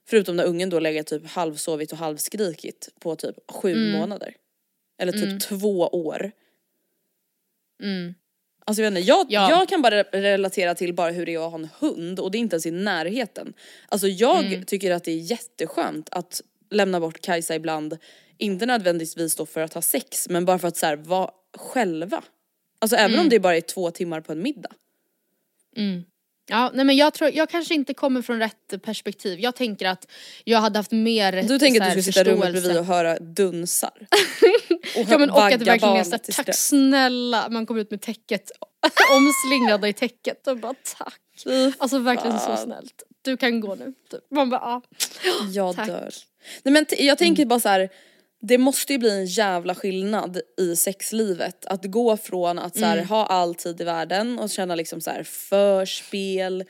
[0.09, 3.93] Förutom när ungen då legat typ halvsovit och halvskrikit på typ sju Mm.
[4.01, 4.35] månader.
[4.99, 6.31] Eller typ två år.
[7.83, 8.15] Mm.
[8.69, 9.51] Alltså jag, inte, jag, Ja.
[9.51, 12.39] jag kan bara relatera till bara hur det är att ha en hund och det
[12.39, 13.53] är inte ens i närheten.
[13.89, 14.65] Alltså jag Mm.
[14.65, 17.99] tycker att det är jätteskönt att lämna bort Kajsa ibland,
[18.39, 22.23] inte nödvändigtvis då för att ha sex men bara för att så här, vara själva.
[22.79, 23.21] Alltså även Mm.
[23.25, 24.71] om det bara är två timmar på en middag.
[26.51, 29.41] Ja, nej men jag tror, jag kanske inte kommer från rätt perspektiv.
[29.41, 30.09] Jag tänker att
[30.45, 33.91] jag hade haft mer Du tänker att du ska sitta rummet bredvid och höra dunsar.
[34.97, 38.01] Och, Ja men och att det verkligen är såhär, tack snälla, man kommer ut med
[38.01, 38.51] täcket
[39.17, 41.21] omslingrade i täcket och bara tack.
[41.79, 43.03] Alltså verkligen så snällt.
[43.23, 43.95] Du kan gå nu.
[44.11, 44.21] Typ.
[44.31, 44.83] Man bara ja.
[45.53, 45.87] Jag Tack.
[45.87, 46.11] dör.
[46.63, 47.89] Nej men jag tänker bara så här.
[48.41, 51.67] Det måste ju bli en jävla skillnad i sexlivet.
[51.67, 55.11] Att gå från att så här, ha all tid i världen och känna liksom så
[55.11, 56.65] här förspel.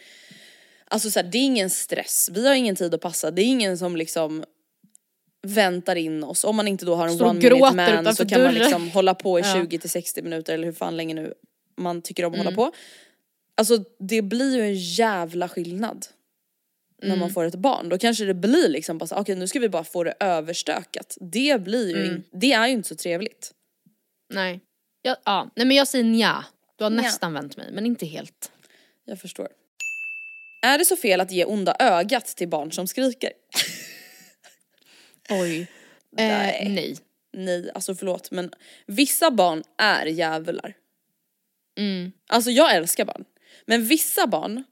[0.90, 3.46] Alltså så här, det är ingen stress, vi har ingen tid att passa, det är
[3.46, 4.44] ingen som liksom
[5.42, 6.44] väntar in oss.
[6.44, 7.72] Om man inte då har en one minute
[8.04, 9.54] man så kan man liksom hålla på i Ja.
[9.54, 11.34] 20 till 60 minuter eller hur fan länge nu
[11.76, 12.46] man tycker om att Mm.
[12.54, 12.76] hålla på.
[13.54, 16.06] Alltså det blir ju en jävla skillnad
[17.02, 17.18] när Mm.
[17.18, 17.88] man får ett barn.
[17.88, 21.16] Då kanske det blir liksom bara så, okej nu ska vi bara få det överstökat.
[21.20, 22.14] Det blir ju, Mm.
[22.16, 23.52] in, det är ju inte så trevligt.
[24.34, 24.60] Nej.
[25.02, 25.50] Ja, ja.
[25.56, 26.44] nej men jag säger nja.
[26.76, 27.02] Du har Nja.
[27.02, 28.52] nästan vänt mig men inte helt.
[29.04, 29.48] Jag förstår.
[30.66, 33.32] Är det så fel att ge onda ögat till barn som skriker?
[35.30, 35.66] Oj.
[36.10, 36.62] Nej.
[36.66, 36.96] Eh, nej.
[37.32, 38.50] Nej, alltså förlåt men
[38.86, 40.74] vissa barn är djävular.
[41.78, 42.12] Mm.
[42.26, 43.24] Alltså jag älskar barn.
[43.66, 44.64] Men vissa barn,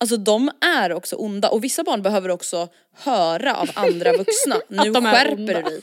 [0.00, 4.90] alltså de är också onda och vissa barn behöver också höra av andra vuxna, nu
[4.92, 5.82] de är skärper du dig.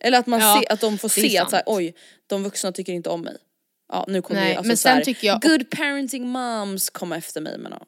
[0.00, 1.76] Eller att, man Ja, ser, att de får se att så här, sant.
[1.76, 1.94] oj,
[2.26, 3.36] de vuxna tycker inte om mig.
[3.92, 7.16] Ja nu kommer Nej, ju alltså men sen här, tycker jag- good parenting moms komma
[7.16, 7.86] efter mig men ja,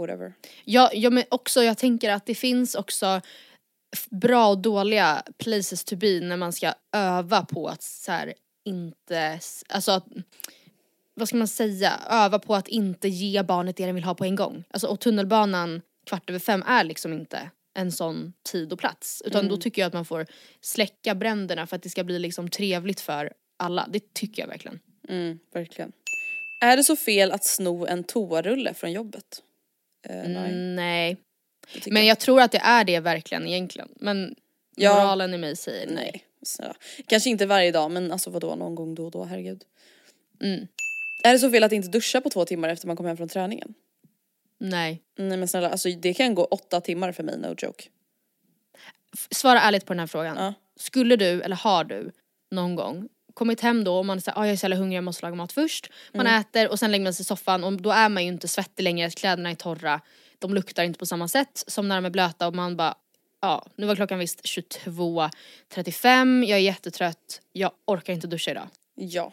[0.00, 0.32] whatever.
[0.64, 3.20] Ja, ja men också jag tänker att det finns också
[4.10, 9.40] bra och dåliga places to be när man ska öva på att så här, inte,
[9.68, 10.04] alltså att,
[11.16, 14.24] vad ska man säga, öva på att inte ge barnet det den vill ha på
[14.24, 14.64] en gång.
[14.70, 19.22] Alltså och tunnelbanan kvart över fem är liksom inte en sån tid och plats.
[19.24, 20.26] Utan då tycker jag att man får
[20.60, 23.86] släcka bränderna för att det ska bli liksom trevligt för alla.
[23.90, 24.80] Det tycker jag verkligen.
[25.08, 25.92] Mm, verkligen.
[26.60, 29.42] Är det så fel att sno en toarulle från jobbet?
[30.08, 30.26] Eh, nej.
[30.26, 31.16] Mm, nej.
[31.72, 33.88] tycker Men jag jag tror att det är det verkligen egentligen.
[33.96, 34.34] Men
[34.76, 34.94] Ja.
[34.94, 35.94] moralen i mig säger nej.
[35.96, 36.24] Nej.
[36.42, 36.62] Så,
[37.06, 39.64] kanske inte varje dag men alltså vadå någon gång då och då, herregud.
[40.40, 40.66] Mm.
[41.26, 43.28] Är det så fel att inte duscha på två timmar efter man kommer hem från
[43.28, 43.74] träningen?
[44.60, 45.02] Nej.
[45.18, 47.84] Nej men snälla, alltså det kan gå åtta timmar för mig, no joke.
[49.30, 50.36] Svara ärligt på den här frågan.
[50.36, 50.54] Ja.
[50.76, 52.10] Skulle du, eller har du,
[52.50, 55.04] någon gång kommit hem då och man säger ah, jag är så jävla hungrig, jag
[55.04, 55.90] måste laga mat först.
[56.14, 56.40] Man Mm.
[56.40, 58.82] äter och sen lägger man sig i soffan och då är man ju inte svettig
[58.82, 60.00] längre, kläderna är torra,
[60.38, 62.94] de luktar inte på samma sätt som när de är blöta och man bara
[63.40, 68.68] ja, nu var klockan visst 22.35, jag är jättetrött, jag orkar inte duscha idag.
[68.94, 69.32] Ja.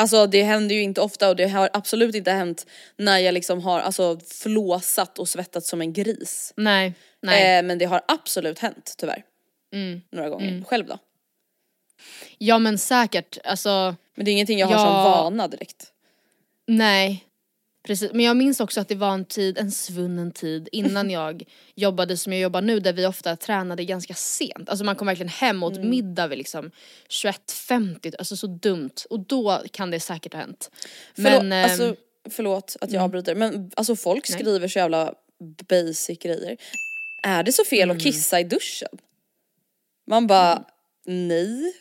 [0.00, 3.60] Alltså det händer ju inte ofta och det har absolut inte hänt när jag liksom
[3.60, 6.52] har alltså flåsat och svettat som en gris.
[6.56, 7.58] Nej, nej.
[7.58, 9.24] Eh, men det har absolut hänt tyvärr.
[9.72, 10.00] Mm.
[10.12, 10.64] Några gånger.
[10.64, 10.98] Själv då?
[12.38, 15.22] Ja men säkert, alltså Men det är ingenting jag har som Ja.
[15.22, 15.92] vana direkt.
[16.66, 17.24] Nej.
[17.82, 21.42] Precis, men jag minns också att det var en tid, en svunnen tid innan jag
[21.74, 24.68] jobbade som jag jobbar nu där vi ofta tränade ganska sent.
[24.68, 25.90] Alltså man kom verkligen hem åt Mm.
[25.90, 26.70] middag vid liksom
[27.08, 28.90] 21.50, alltså så dumt.
[29.10, 30.70] Och då kan det säkert ha hänt.
[31.14, 31.96] Förlåt, Men, ehm, alltså,
[32.30, 33.04] förlåt att jag Mm.
[33.04, 34.38] avbryter men alltså folk Nej.
[34.38, 35.14] skriver så jävla
[35.68, 36.56] basic grejer.
[37.22, 37.96] Är det så fel Mm.
[37.96, 38.88] att kissa i duschen?
[40.06, 40.64] Man bara
[41.06, 41.72] nej.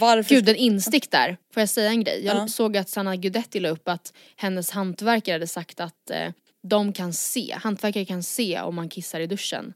[0.00, 0.34] Varför?
[0.34, 2.24] Gud en instick där, får jag säga en grej?
[2.26, 2.48] Jag Ja.
[2.48, 6.30] såg att Sanna Gudetti la upp att hennes hantverkare hade sagt att eh,
[6.62, 9.74] de kan se, hantverkare kan se om man kissar i duschen.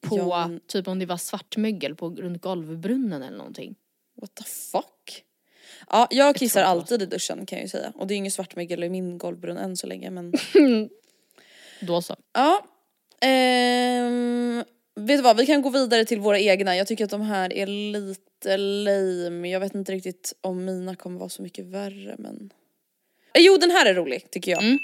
[0.00, 3.74] På Ja, typ om det var svartmögel på runt golvbrunnen eller någonting.
[4.20, 5.24] What the fuck?
[5.90, 8.32] Ja jag kissar var alltid i duschen kan jag ju säga och det är inget
[8.32, 10.32] svartmögel i min golvbrunn än så länge men
[11.80, 12.16] Då så.
[12.32, 12.66] ja.
[13.20, 16.76] Ehm, vet du vad, vi kan gå vidare till våra egna.
[16.76, 19.50] Jag tycker att de här är lite lame.
[19.50, 22.50] Jag vet inte riktigt om mina kommer vara så mycket värre men.
[23.34, 24.62] Eh, Jo den här är rolig tycker jag.
[24.62, 24.78] Mm.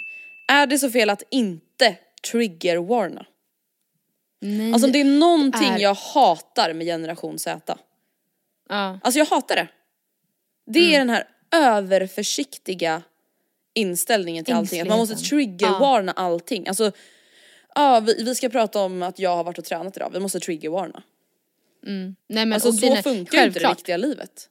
[0.48, 1.96] Är det så fel att inte
[2.32, 3.26] trigger-warna?
[4.40, 4.72] Nej.
[4.72, 7.78] Alltså det är någonting är- jag hatar med generation Z.
[8.68, 8.98] ja.
[9.02, 9.68] Alltså jag hatar det.
[10.66, 10.94] Det Mm.
[10.94, 13.02] är den här överförsiktiga
[13.74, 14.80] inställningen till allting.
[14.80, 15.58] Att man måste Ängsligheten.
[15.58, 16.68] triggervarna allting.
[16.68, 16.92] Alltså,
[17.78, 20.40] ja, vi, vi ska prata om att jag har varit och tränat idag, vi måste
[20.40, 21.02] triggervarna.
[21.82, 24.48] Nej men Alltså så är- funkar ju inte det riktiga livet.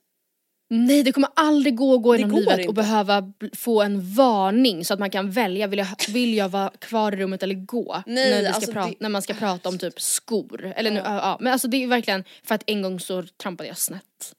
[0.70, 2.68] Nej det kommer aldrig gå att gå Det genom livet inte.
[2.68, 6.70] och behöva få en varning så att man kan välja, vill jag, vill jag vara
[6.70, 8.04] kvar i rummet eller gå?
[8.06, 10.74] Nej, när, vi ska alltså prata, det- när man ska prata om typ skor.
[10.76, 11.16] Eller nu, ja.
[11.16, 14.34] Ja, men alltså det är verkligen för att en gång så trampade jag snett.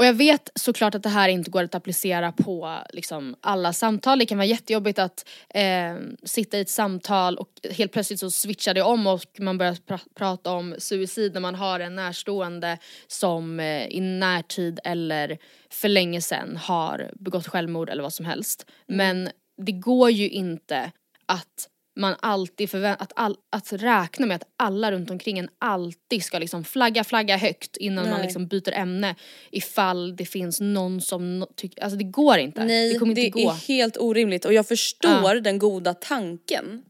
[0.00, 4.18] Och jag vet såklart att det här inte går att applicera på liksom, alla samtal.
[4.18, 8.74] Det kan vara jättejobbigt att eh, sitta i ett samtal och helt plötsligt så switchar
[8.74, 13.60] det om och man börjar pra- prata om suicid när man har en närstående som
[13.60, 15.38] eh, i närtid eller
[15.70, 18.66] för länge sedan har begått självmord eller vad som helst.
[18.86, 19.30] Men
[19.66, 20.92] det går ju inte
[21.26, 26.24] att man alltid förvä- att, all, att räkna med att alla runt omkring en alltid
[26.24, 28.22] ska liksom flagga, flagga högt innan man Nej.
[28.22, 29.14] liksom byter ämne
[29.50, 32.64] ifall det finns någon som no- tycker, alltså det går inte.
[32.64, 33.50] Nej, det kommer inte gå.
[33.50, 36.82] är helt orimligt och jag förstår den goda tanken.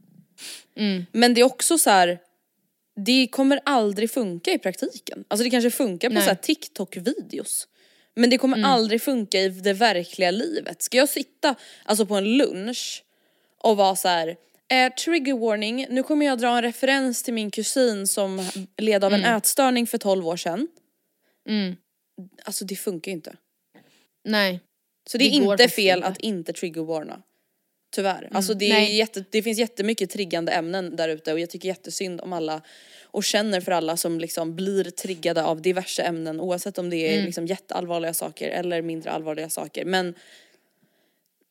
[1.13, 2.19] Men det är också så här.
[3.07, 5.25] det kommer aldrig funka i praktiken.
[5.29, 6.29] Alltså det kanske funkar på Nej.
[6.29, 7.67] så TikTok-videos.
[8.15, 10.83] Men det kommer aldrig funka i det verkliga livet.
[10.83, 13.05] Ska jag sitta alltså på en lunch
[13.59, 14.37] och vara så här.
[14.71, 19.13] Eh, trigger warning, nu kommer jag dra en referens till min kusin som led av
[19.15, 20.69] en ätstörning för 12 år sedan.
[21.49, 21.77] Mm.
[22.45, 23.37] Alltså det funkar ju inte.
[24.25, 24.61] Nej.
[25.11, 26.09] Så det är Det går inte fel inte.
[26.09, 27.23] att inte triggervarna.
[27.95, 28.29] Tyvärr.
[28.33, 28.97] Alltså det, är nej.
[28.97, 32.63] jätte, det finns jättemycket triggande ämnen där ute och jag tycker jättesynd om alla
[33.03, 37.23] och känner för alla som liksom blir triggade av diverse ämnen oavsett om det är
[37.23, 39.85] liksom jätteallvarliga saker eller mindre allvarliga saker.
[39.85, 40.15] Men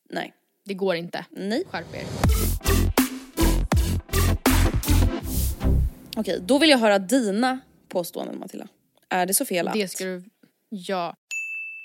[0.10, 0.34] nej.
[0.65, 1.25] Det går inte.
[1.32, 1.63] Nej.
[1.71, 2.88] Skärp er.
[6.19, 8.67] Okej, då vill jag höra dina påståenden Matilda.
[9.10, 9.73] Är det så fel att?
[9.73, 10.23] Det ska du...
[10.69, 11.15] Ja.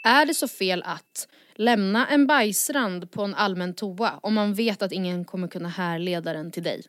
[0.05, 4.83] Är det så fel att lämna en bajsrand på en allmän toa om man vet
[4.83, 6.83] att ingen kommer kunna härleda den till dig?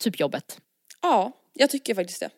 [0.00, 0.60] Typ jobbet.
[1.02, 2.30] Ja, jag tycker faktiskt det.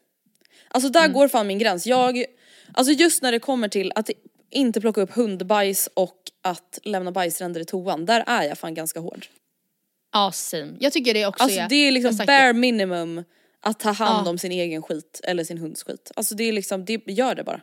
[0.68, 1.87] Alltså där går fan min gräns.
[1.87, 2.24] Jag,
[2.72, 4.11] alltså just när det kommer till att
[4.50, 9.00] inte plocka upp hundbajs och att lämna bajsränder i toan, där är jag fan ganska
[9.00, 9.26] hård.
[10.12, 10.76] Ja, same.
[10.81, 11.68] Jag tycker det också Alltså är...
[11.68, 13.24] det är liksom bare minimum
[13.62, 14.31] att ta hand Ja.
[14.31, 16.11] om sin egen skit eller sin hunds skit.
[16.16, 17.61] Alltså det är liksom, det gör det bara.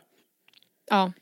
[0.90, 1.12] Ja.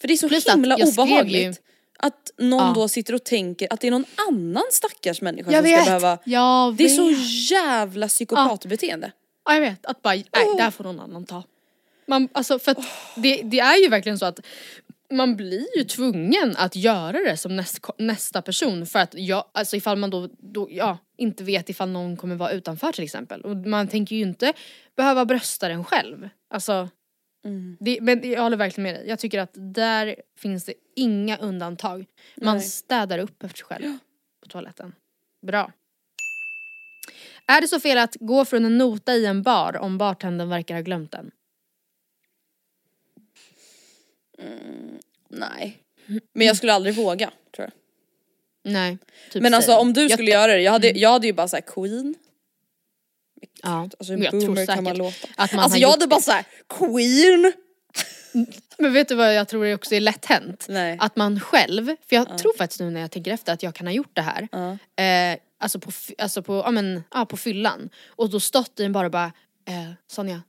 [0.00, 1.54] För det är så Plus att himla skrev obehagligt ju-
[1.98, 2.72] att någon Ja.
[2.74, 5.86] då sitter och tänker att det är någon annan stackars människa Jag som ska vet!
[5.86, 6.18] behöva...
[6.24, 7.50] Jag Det är så vet.
[7.50, 9.12] jävla psykopatbeteende.
[9.44, 11.42] Ja jag vet, att bara, nej det här får någon annan ta.
[12.06, 12.78] Man, alltså för att
[13.16, 14.40] det, det är ju verkligen så att
[15.12, 19.76] man blir ju tvungen att göra det som näst, nästa person för att jag, alltså
[19.76, 23.40] ifall man då, då ja, inte vet ifall någon kommer vara utanför till exempel.
[23.40, 24.52] Och man tänker ju inte
[24.96, 26.28] behöva brösta den själv.
[26.50, 26.88] Alltså,
[27.80, 29.08] det, men jag håller verkligen med dig.
[29.08, 32.06] Jag tycker att där finns det inga undantag.
[32.36, 32.66] Man Nej.
[32.66, 33.98] städar upp efter sig själv
[34.42, 34.92] på toaletten.
[35.46, 35.72] Bra.
[37.46, 40.74] Är det så fel att gå från en nota i en bar om bartendern verkar
[40.74, 41.30] ha glömt den?
[45.28, 45.82] Nej.
[46.32, 47.32] Men jag skulle aldrig våga.
[48.64, 48.98] Nej.
[49.32, 51.48] Typ Men alltså om du Jag- skulle göra det, jag hade, jag hade ju bara
[51.48, 52.14] såhär Queen.
[53.62, 55.28] Ja, Alltså hur jag tror boomer kan man låta?
[55.36, 57.52] att man alltså jag hade bara såhär Queen!
[58.78, 60.66] Men vet du vad jag tror också är lätt hänt?
[60.68, 60.96] Nej.
[61.00, 63.86] Att man själv, för jag tror faktiskt nu när jag tänker efter att jag kan
[63.86, 64.48] ha gjort det här.
[65.32, 67.90] Eh, alltså på, alltså på, ja, men, ja, på fyllan.
[68.08, 69.32] Och då stått i en bar och bara,
[69.68, 70.42] eh, Sonja,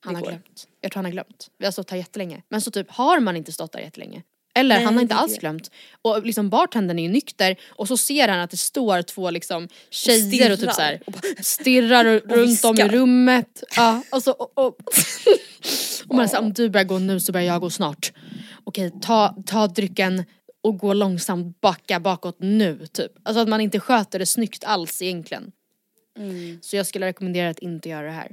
[0.00, 0.68] han har glömt.
[0.80, 1.50] Jag tror han har glömt.
[1.58, 2.42] Vi har stått här jättelänge.
[2.48, 4.22] Men så typ har man inte stått där jättelänge.
[4.56, 5.40] Eller Nej, han har inte är alls det.
[5.40, 5.70] glömt.
[6.02, 9.68] Och liksom bartendern är ju nykter och så ser han att det står två liksom
[9.90, 11.00] tjejer och, typ så här,
[11.42, 13.62] stirrar och, runt om i rummet.
[13.76, 14.76] Ja, och, så, och, och,
[16.06, 18.12] och man säger om du börjar gå nu så börjar jag gå snart.
[18.64, 20.24] Okej, ta, ta drycken
[20.62, 23.12] och gå långsamt backa bakåt nu typ.
[23.22, 25.52] Alltså att man inte sköter det snyggt alls egentligen.
[26.18, 26.58] Mm.
[26.62, 28.32] Så jag skulle rekommendera att inte göra det här.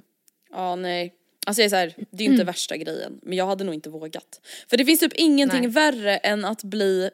[0.51, 1.13] Ja nej.
[1.45, 3.89] Alltså jag är så här, det är inte värsta grejen men jag hade nog inte
[3.89, 4.41] vågat.
[4.69, 5.69] För det finns typ ingenting Nej.
[5.69, 7.09] värre än att bli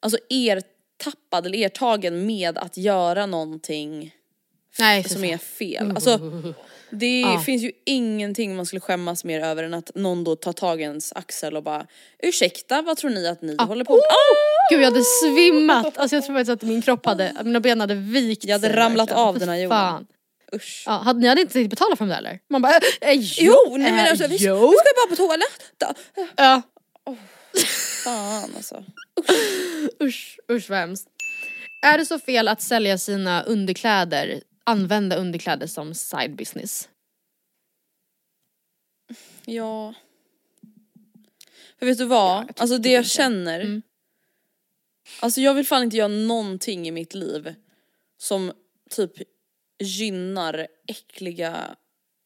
[0.00, 4.14] alltså ertappad eller ertagen med att göra någonting
[4.78, 5.90] Nej, som är fel.
[5.90, 6.18] Alltså
[6.90, 7.40] det Ja.
[7.46, 10.84] finns ju ingenting man skulle skämmas mer över än att någon då tar tag i
[10.84, 11.86] ens axel och bara
[12.18, 14.00] ursäkta vad tror ni att ni håller på med?
[14.00, 14.70] Ah!
[14.70, 17.94] Gud jag hade svimmat, alltså jag tror faktiskt att min kropp hade, mina ben hade
[17.94, 19.28] vikt Jag hade ramlat verkligen.
[19.28, 20.06] av den här jorden.
[20.54, 20.82] Usch.
[20.86, 22.40] Ja, hade, ni hade inte tänkt betala för dem där eller?
[22.50, 24.72] Man bara äh, äh, Jo, nej men alltså vi, vi ska jo.
[24.96, 25.94] bara på toaletten.
[26.36, 26.62] Ja,
[28.04, 28.84] Fan alltså.
[30.02, 31.08] usch, usch vad hemskt.
[31.82, 36.88] Är det så fel att sälja sina underkläder, använda underkläder som side business?
[39.44, 39.94] Ja.
[41.78, 42.48] För vet du vad?
[42.48, 43.60] tycker alltså det jag känner.
[43.60, 43.82] Mm.
[45.20, 47.54] Alltså jag vill fan inte göra någonting i mitt liv
[48.18, 48.52] som
[48.90, 49.12] typ
[49.82, 51.76] gynnar äckliga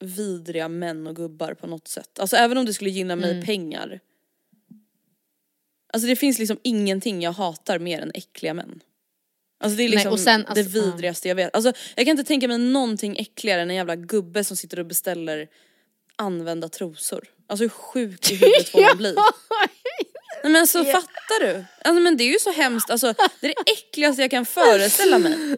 [0.01, 2.19] vidriga män och gubbar på något sätt.
[2.19, 3.45] Alltså även om det skulle gynna mig Mm.
[3.45, 4.01] pengar.
[5.93, 8.81] Alltså det finns liksom ingenting jag hatar mer än äckliga män.
[9.61, 10.85] Alltså det är Nej, liksom och sen, det alltså, ja.
[10.85, 11.55] vidrigaste jag vet.
[11.57, 14.87] Alltså jag kan inte tänka mig någonting äckligare än en jävla gubbe som sitter och
[14.87, 15.49] beställer
[16.17, 17.25] använda trosor.
[17.47, 19.15] Alltså hur sjuk i huvudet får man bli?
[20.43, 21.65] Nej men alltså fattar du?
[21.85, 25.19] Alltså men det är ju så hemskt, alltså det är det äckligaste jag kan föreställa
[25.19, 25.57] mig.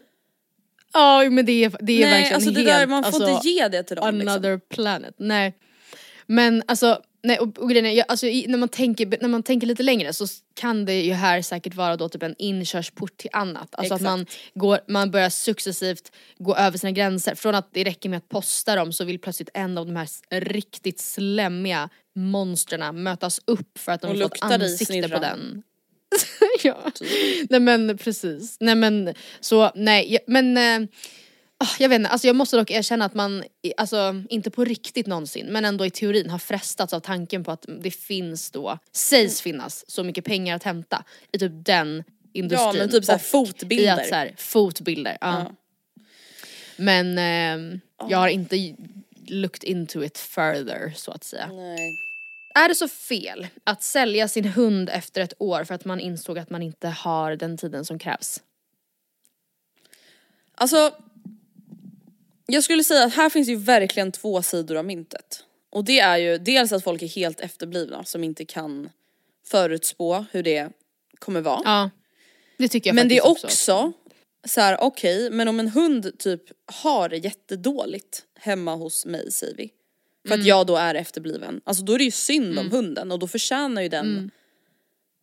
[0.93, 3.31] Ja men det är, det är Nej verkligen alltså det helt, där, man får alltså,
[3.31, 4.29] inte ge det till dem liksom.
[4.29, 5.15] another planet.
[5.19, 5.55] Nej.
[6.27, 9.43] Men alltså, nej och, och grejen är, jag, alltså, i, när, man tänker, när man
[9.43, 13.31] tänker lite längre så kan det ju här säkert vara då typ en inkörsport till
[13.33, 13.75] annat.
[13.75, 17.35] Alltså att man, går, man börjar successivt gå över sina gränser.
[17.35, 20.09] Från att det räcker med att posta dem så vill plötsligt en av de här
[20.41, 25.63] riktigt slemmiga monstren mötas upp för att de Och har fått ansikte på den.
[26.63, 26.93] ja.
[27.51, 28.57] Nej men precis.
[28.61, 30.59] Nej men så nej men
[31.59, 33.45] ah, jag vet inte, alltså jag måste dock erkänna att man,
[33.77, 37.65] alltså inte på riktigt någonsin men ändå i teorin har frestats av tanken på att
[37.81, 42.67] det finns då, sägs finnas så mycket pengar att hämta i typ den industrin.
[42.67, 43.85] Ja men typ såhär fotbilder.
[43.85, 45.41] I att så här, fotbilder, ja.
[45.41, 45.55] Ja.
[46.77, 48.75] Men ehm, jag har inte
[49.27, 51.47] looked into it further så att säga.
[51.53, 52.08] Nej.
[52.55, 56.39] Är det så fel att sälja sin hund efter ett år för att man insåg
[56.39, 58.43] att man inte har den tiden som krävs?
[60.55, 60.95] Alltså,
[62.47, 65.45] jag skulle säga att här finns ju verkligen två sidor av myntet.
[65.71, 68.91] Och det är ju dels att folk är helt efterblivna som inte kan
[69.47, 70.69] förutspå hur det
[71.19, 71.61] kommer vara.
[71.65, 71.91] Ja.
[72.57, 73.93] Det tycker jag men det är faktiskt också,
[74.45, 79.57] så här: okej, men om en hund typ har det jättedåligt hemma hos mig säger
[79.57, 79.71] vi.
[80.29, 80.41] För Mm.
[80.41, 81.61] att jag då är efterbliven.
[81.65, 84.31] Alltså då är det ju synd om hunden och då förtjänar ju den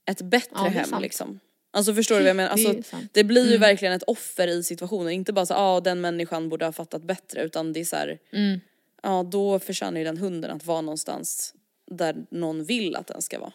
[0.06, 0.64] ett bättre Mm.
[0.66, 1.02] Ja, det hem sant.
[1.02, 1.40] liksom.
[1.72, 2.56] Alltså förstår du vad jag menar?
[2.58, 3.10] Det Alltså, sant.
[3.14, 5.12] det blir ju verkligen ett offer i situationen.
[5.14, 8.18] Inte bara så ja den människan borde ha fattat bättre utan det är så här,
[8.32, 8.60] Mm.
[9.04, 11.54] ja då förtjänar ju den hunden att vara någonstans
[11.92, 13.54] där någon vill att den ska vara.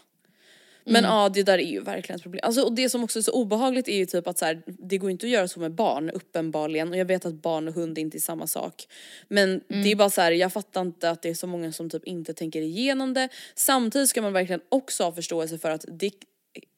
[0.84, 1.10] Men Mm.
[1.10, 2.40] ja det där är ju verkligen ett problem.
[2.44, 4.98] Alltså, och det som också är så obehagligt är ju typ att så här, det
[4.98, 7.98] går inte att göra så med barn uppenbarligen och jag vet att barn och hund
[7.98, 8.86] inte är samma sak.
[9.28, 9.82] Men Mm.
[9.82, 12.04] det är bara så här, jag fattar inte att det är så många som typ
[12.04, 13.28] inte tänker igenom det.
[13.54, 16.10] Samtidigt ska man verkligen också ha förståelse för att det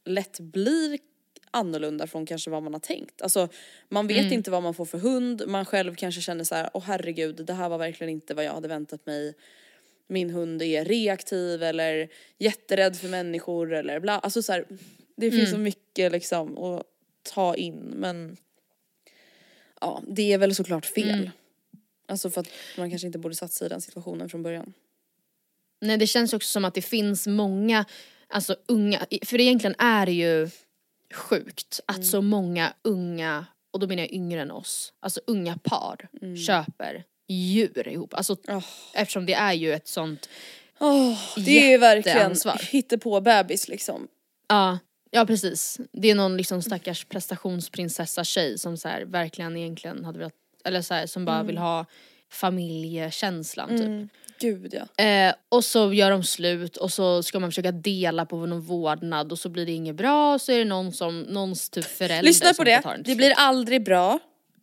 [0.04, 0.98] lätt blir
[1.50, 3.22] annorlunda från kanske vad man har tänkt.
[3.22, 3.48] Alltså
[3.88, 4.32] man vet Mm.
[4.32, 7.52] inte vad man får för hund, man själv kanske känner så här: åh herregud det
[7.52, 9.34] här var verkligen inte vad jag hade väntat mig.
[10.12, 12.08] Min hund är reaktiv eller
[12.38, 14.18] jätterädd för människor eller bla.
[14.18, 14.66] Alltså så här,
[15.16, 16.86] det finns så mycket liksom att
[17.22, 18.36] ta in men
[19.80, 21.30] ja det är väl såklart fel.
[22.08, 22.48] Alltså för att
[22.78, 24.72] man kanske inte borde satt sig i den situationen från början.
[25.80, 27.84] Nej det känns också som att det finns många,
[28.28, 30.50] alltså unga, för egentligen är det ju
[31.14, 36.08] sjukt att så många unga, och då menar jag yngre än oss, alltså unga par
[36.46, 38.14] köper djur ihop.
[38.14, 38.64] Alltså Oh.
[38.92, 40.28] eftersom det är ju ett sånt,
[41.36, 42.36] det är ju verkligen
[42.70, 44.08] hittepå bebis liksom.
[44.48, 44.78] ja,
[45.10, 45.80] ja precis.
[45.92, 50.82] Det är någon liksom stackars prestationsprinsessa tjej som så här verkligen egentligen hade velat, eller
[50.82, 51.86] så här, som bara vill ha
[52.30, 54.18] familjekänslan typ.
[54.40, 55.04] Gud ja.
[55.04, 59.32] Eh, och så gör de slut och så ska man försöka dela på någon vårdnad
[59.32, 62.22] och så blir det inget bra och så är det någon som, någons typ förälder
[62.22, 64.18] Lyssna på som det, det blir aldrig bra.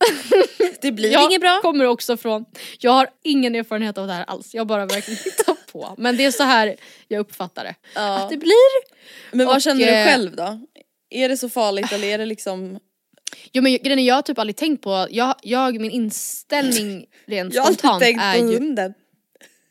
[0.82, 1.60] det blir jag inget bra.
[1.62, 2.46] kommer också från,
[2.80, 5.96] jag har ingen erfarenhet av det här alls, jag bara verkligen hittar på.
[5.98, 6.76] Men det är så här
[7.08, 7.76] jag uppfattar det.
[7.96, 8.18] Ja.
[8.18, 8.84] Att det blir,
[9.36, 10.60] Men vad och, känner du eh, själv då?
[11.10, 12.80] Är det så farligt eller är det liksom?
[13.52, 17.54] jo men grejen är, jag har typ aldrig tänkt på, jag, jag min inställning rent
[17.54, 18.94] Jag har spontant inte tänkt är på ju hunden.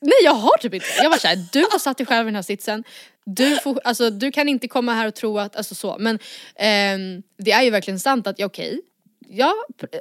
[0.00, 2.34] Nej jag har typ inte Jag var såhär, du har satt dig själv i den
[2.34, 2.84] här sitsen
[3.24, 6.18] Du, får, alltså, du kan inte komma här och tro att, alltså så, men
[6.56, 8.80] ehm, det är ju verkligen sant att, ja, okej,
[9.30, 9.54] ja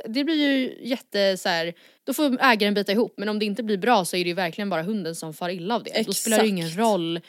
[0.05, 1.73] det blir ju jätte så här,
[2.03, 4.33] då får ägaren bita ihop men om det inte blir bra så är det ju
[4.33, 6.03] verkligen bara hunden som far illa av det.
[6.05, 6.79] Då spelar det ju ingen Exakt.
[6.79, 7.19] roll,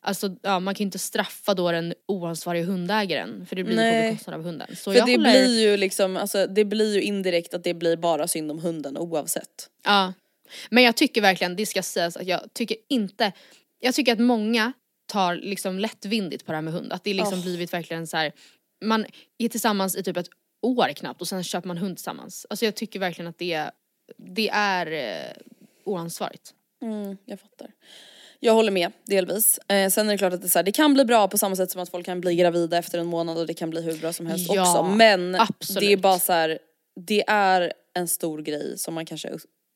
[0.00, 3.80] alltså ja, man kan ju inte straffa då den oansvariga hundägaren för det blir ju
[3.80, 4.10] på Nej.
[4.10, 4.68] bekostnad av hunden.
[4.76, 7.96] Så För det håller, blir ju liksom, alltså det blir ju indirekt att det blir
[7.96, 9.68] bara synd om hunden oavsett.
[9.84, 10.12] Ja.
[10.70, 13.32] Men jag tycker verkligen, det ska sägas att jag tycker inte,
[13.80, 14.72] jag tycker att många
[15.06, 16.92] tar liksom lättvindigt på det här med hund.
[16.92, 17.44] Att det liksom Oh.
[17.44, 18.32] blivit verkligen så här.
[18.84, 19.06] man
[19.38, 20.28] är tillsammans i typ ett
[20.62, 22.46] år knappt och sen köper man hund tillsammans.
[22.50, 23.70] Alltså jag tycker verkligen att det,
[24.16, 25.32] det är eh,
[25.84, 26.54] oansvarigt.
[26.82, 27.70] Mm, jag fattar.
[28.40, 29.58] Jag håller med delvis.
[29.58, 31.56] Eh, sen är det klart att det, så här, det kan bli bra på samma
[31.56, 33.96] sätt som att folk kan bli gravida efter en månad och det kan bli hur
[33.96, 34.96] bra som helst Ja, också.
[34.96, 35.80] Men absolut.
[35.80, 36.58] det är bara så här,
[37.06, 39.30] det är en stor grej som man kanske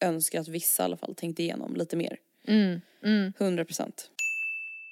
[0.05, 2.17] önskar att vissa i alla fall tänkte igenom lite mer.
[2.47, 3.33] Mm, mm.
[3.39, 3.93] 100%.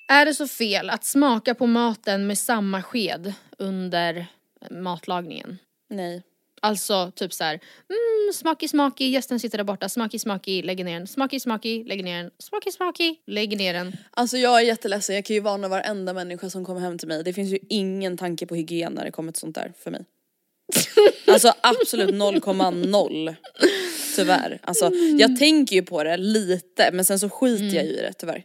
[0.08, 4.26] Är det så fel att smaka på maten med samma sked under
[4.70, 5.58] matlagningen?
[5.90, 6.22] Nej.
[6.62, 10.98] Alltså typ så här, mm, smakig smakig, gästen sitter där borta, smakig smakig, lägger ner
[10.98, 13.96] den, smakig smakig, lägger ner den, smakig smakig, lägger ner den.
[14.10, 17.24] Alltså jag är jätteledsen, jag kan ju varna varenda människa som kommer hem till mig.
[17.24, 20.04] Det finns ju ingen tanke på hygien när det kommer till sånt där för mig.
[21.26, 23.34] Alltså absolut 0,0.
[24.16, 24.58] Tyvärr.
[24.62, 28.12] Alltså jag tänker ju på det lite men sen så skiter jag ju i det
[28.12, 28.44] tyvärr.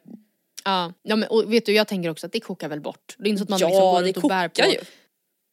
[0.65, 3.15] Ja, ja men och vet du jag tänker också att det kokar väl bort.
[3.17, 4.67] Det är inte så att man Ja, liksom går det runt och bär på kokar
[4.71, 4.79] ju.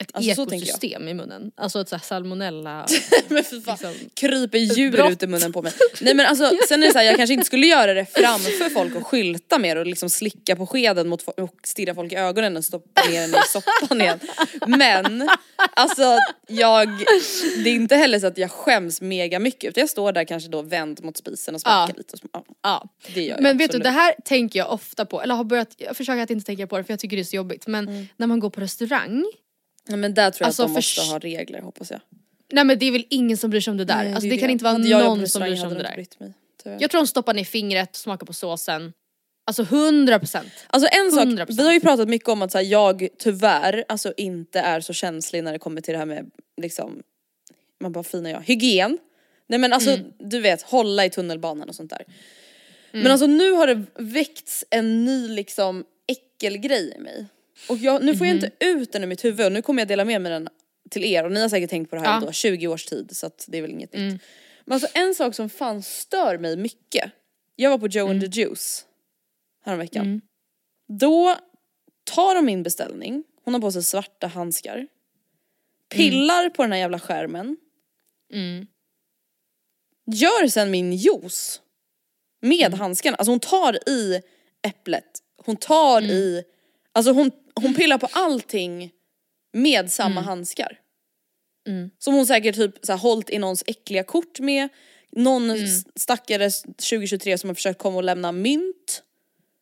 [0.03, 1.50] Ett Alltså, ekosystem i munnen.
[1.57, 2.86] Alltså ett så här salmonella.
[3.28, 5.11] Men för fan, Liksom, kryper djur brott.
[5.12, 5.72] ut i munnen på mig.
[6.00, 8.70] Nej men alltså sen är det så här, jag kanske inte skulle göra det framför
[8.70, 12.57] folk och skylta mer och liksom slicka på skeden mot och stirra folk i ögonen
[12.57, 14.18] och stoppa ner den i soppan igen.
[14.66, 15.28] Men
[15.76, 16.88] alltså jag,
[17.64, 20.48] det är inte heller så att jag skäms mega mycket utan jag står där kanske
[20.50, 21.94] då vänd mot spisen och smakar Ja.
[21.96, 22.12] lite.
[22.12, 22.88] Och sm- ja, ja.
[23.14, 23.84] det gör jag Men vet du absolut.
[23.84, 26.78] det här tänker jag ofta på, eller har börjat, jag försöker att inte tänka på
[26.78, 27.66] det för jag tycker det är så jobbigt.
[27.66, 28.07] Men Mm.
[28.16, 29.24] när man går på restaurang,
[29.89, 32.01] Ja, men där tror jag Alltså, att de måste ha regler hoppas jag.
[32.53, 34.05] nej men det är väl ingen som bryr sig om det där.
[34.05, 35.78] Nej, alltså är det, kan inte vara Hade jag någon som bryr sig om det
[35.83, 36.07] de där.
[36.18, 36.35] mig.
[36.80, 38.93] Jag tror de stoppar ner fingret, smakar på såsen.
[39.45, 40.49] Alltså 100 procent.
[40.66, 41.47] Alltså en sak, 100%.
[41.57, 45.45] vi har ju pratat mycket om att här, jag tyvärr alltså inte är så känslig
[45.45, 46.30] när det kommer till det här med
[46.61, 47.03] liksom,
[47.80, 48.99] man bara fina jag, hygien.
[49.47, 50.07] Nej men alltså Mm.
[50.18, 52.05] du vet hålla i tunnelbanan och sånt där.
[52.93, 57.26] Men alltså nu har det väckts en ny liksom äckelgrej i mig.
[57.68, 58.44] Och jag, nu får jag Mhm.
[58.44, 60.48] inte ut den ur mitt huvud och nu kommer jag dela med mig den
[60.90, 62.16] till er och ni har säkert tänkt på det här Ja.
[62.16, 62.26] Mm.
[62.26, 64.22] då 20 års tid så att det är väl inget nytt.
[64.64, 67.12] Men alltså en sak som fan stör mig mycket.
[67.56, 68.84] Jag var på Joe and the Juice
[69.64, 70.06] häromveckan.
[70.06, 70.20] Mm.
[70.98, 71.36] Då
[72.04, 74.86] tar de min beställning, hon har på sig svarta handskar.
[75.88, 77.56] Pillar på den här jävla skärmen.
[78.32, 78.66] Mm.
[80.06, 81.60] Gör sen min juice.
[82.40, 82.78] Med Mm.
[82.80, 83.16] handskarna.
[83.16, 84.20] Alltså hon tar i
[84.62, 85.04] äpplet.
[85.44, 86.10] Hon tar Mm.
[86.10, 86.42] i,
[86.92, 87.30] alltså hon,
[87.61, 88.90] hon pillar på allting
[89.53, 90.78] med samma handskar.
[91.68, 91.90] Mm.
[91.98, 94.68] Som hon säkert typ så här, hållit i någons äckliga kort med.
[95.16, 95.66] Någon Mm.
[95.96, 99.03] stackare 2023 som har försökt komma och lämna mynt.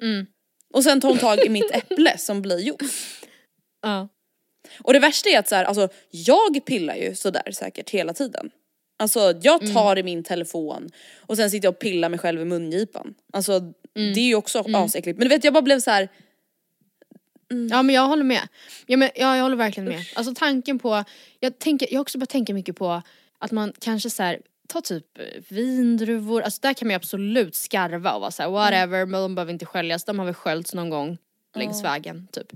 [0.02, 0.26] Mm.
[0.74, 3.06] Och sen tar hon tag i mitt äpple som blir juice.
[3.82, 4.08] Ja.
[4.80, 8.50] Och det värsta är att så här, alltså, jag pillar ju sådär säkert hela tiden.
[8.98, 9.74] Alltså jag Mm.
[9.74, 10.90] tar i min telefon
[11.26, 13.14] och sen sitter jag och pillar mig själv i mungipan.
[13.32, 13.52] Alltså
[13.96, 14.14] Mm.
[14.14, 15.18] det är ju också asäckligt.
[15.18, 16.08] Men du vet jag bara blev så här.
[17.70, 18.48] Ja men jag håller med.
[18.86, 20.00] Ja, men, ja jag håller verkligen med.
[20.14, 21.04] Alltså tanken på,
[21.40, 23.02] jag, tänker, jag har också börjat tänka mycket på
[23.38, 25.04] att man kanske så här, ta typ
[25.48, 29.52] vindruvor, alltså där kan man ju absolut skarva och vara såhär whatever, men de behöver
[29.52, 31.18] inte sköljas, de har väl sköljts någon gång
[31.56, 32.52] längs vägen typ.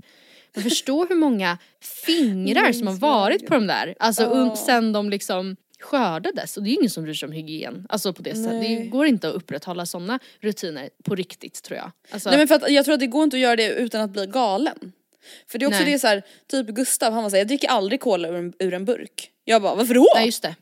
[0.53, 1.57] Men förstå hur många
[2.05, 6.69] fingrar som har varit på de där, alltså un- sen de liksom skördades och det
[6.69, 7.85] är ju ingen som bryr sig om hygien.
[7.89, 11.91] Alltså på det sättet, det går inte att upprätthålla sådana rutiner på riktigt tror jag.
[12.09, 14.01] Alltså, Nej men för att jag tror att det går inte att göra det utan
[14.01, 14.91] att bli galen.
[15.47, 15.91] För det är också Nej.
[15.93, 18.73] det så här, typ Gustav han var såhär, jag dricker aldrig cola ur en, ur
[18.73, 19.31] en burk.
[19.45, 20.07] Jag bara varför då?
[20.15, 20.55] nej just det.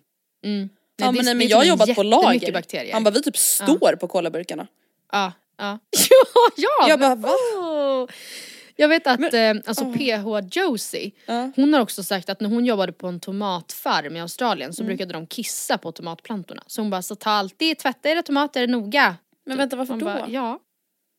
[0.44, 0.70] Mm.
[0.98, 2.52] ja, det- men, nej, men jag har typ jobbat på lager.
[2.52, 2.94] bakterier.
[2.94, 4.68] Han bara vi typ står på colaburkarna.
[5.12, 5.80] Ja, ja.
[6.10, 6.90] ja, ja!
[6.90, 7.36] Jag men- bara, va?
[7.60, 8.10] åh.
[8.76, 11.52] Jag vet att eh, alltså PH Josie, Ja.
[11.56, 14.74] hon har också sagt att när hon jobbade på en tomatfarm i Australien Mm.
[14.74, 16.64] så brukade de kissa på tomatplantorna.
[16.68, 19.16] Så hon bara, så ta alltid, tvätta era tomater noga.
[19.46, 20.06] Men vänta varför Man då?
[20.06, 20.60] bara, ja.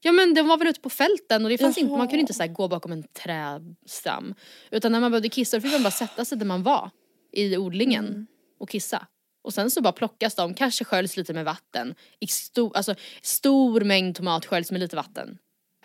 [0.02, 2.34] Ja men de var väl ute på fälten och det fanns inte, man kunde inte
[2.34, 4.34] så gå bakom en trädstam.
[4.70, 6.90] Utan när man behövde kissa fick man bara sätta sig där man var
[7.32, 8.26] i odlingen Mm.
[8.60, 9.06] och kissa.
[9.44, 11.94] Och sen så bara plockas de, kanske sköljs lite med vatten.
[12.20, 15.38] I stor, alltså stor mängd tomat sköljs med lite vatten.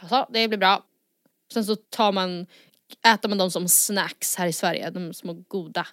[0.09, 0.84] Så, det blir bra.
[1.54, 2.45] Sen så tar man,
[3.06, 5.88] äter man dem som snacks här i Sverige, de små goda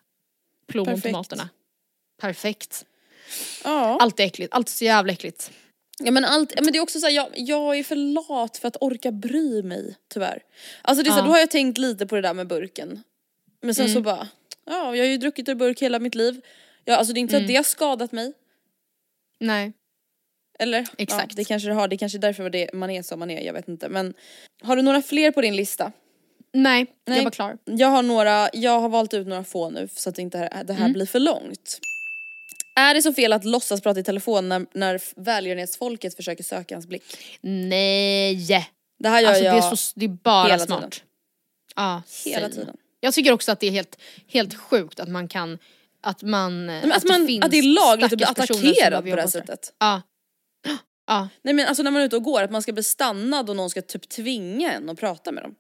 [0.67, 1.49] plommontomaterna.
[2.21, 2.87] Perfekt.
[3.65, 3.99] Ja.
[4.01, 5.51] Allt är äckligt, allt är så jävla äckligt.
[5.99, 8.69] Ja men, allt, men det är också så här, jag, jag är för lat för
[8.69, 10.43] att orka bry mig tyvärr.
[10.83, 11.27] Alltså det är så här, Ja.
[11.27, 13.03] då har jag tänkt lite på det där med burken.
[13.63, 14.29] Men sen så bara,
[14.65, 16.41] ja jag har ju druckit ur burk hela mitt liv.
[16.85, 18.33] Ja, alltså det är inte så att det har skadat mig.
[19.41, 19.73] Nej.
[20.59, 20.79] Eller?
[20.79, 21.37] Ja, Exakt.
[21.37, 23.53] det kanske det har, det kanske är därför det, man är som man är, jag
[23.53, 23.89] vet inte.
[23.89, 24.15] Men
[24.63, 25.93] har du några fler på din lista?
[26.53, 27.17] Nej, Nej.
[27.17, 27.59] jag var klar.
[27.65, 30.73] Jag har några, jag har valt ut några få nu så att det inte det
[30.73, 31.79] här blir för långt.
[32.79, 36.87] Är det så fel att låtsas prata i telefon när, när välgörenhetsfolket försöker söka ens
[36.87, 37.03] blick?
[37.41, 38.71] Nej!
[38.99, 40.81] Det här gör Alltså det jag är, så, det är bara hela smart.
[40.81, 41.09] tiden.
[41.77, 42.77] Ja, hela tiden.
[43.01, 43.99] Jag tycker också att det är helt,
[44.29, 45.59] helt sjukt att man kan,
[46.01, 46.67] att man...
[46.67, 49.73] Men att, man, finns att det är lagligt att bli attackerad på det här sättet.
[49.79, 50.03] Ja.
[51.07, 51.29] Ja.
[51.43, 53.57] Nej men alltså när man är ute och går, att man ska bli stannad och
[53.57, 55.55] någon ska typ tvinga en att prata med dem.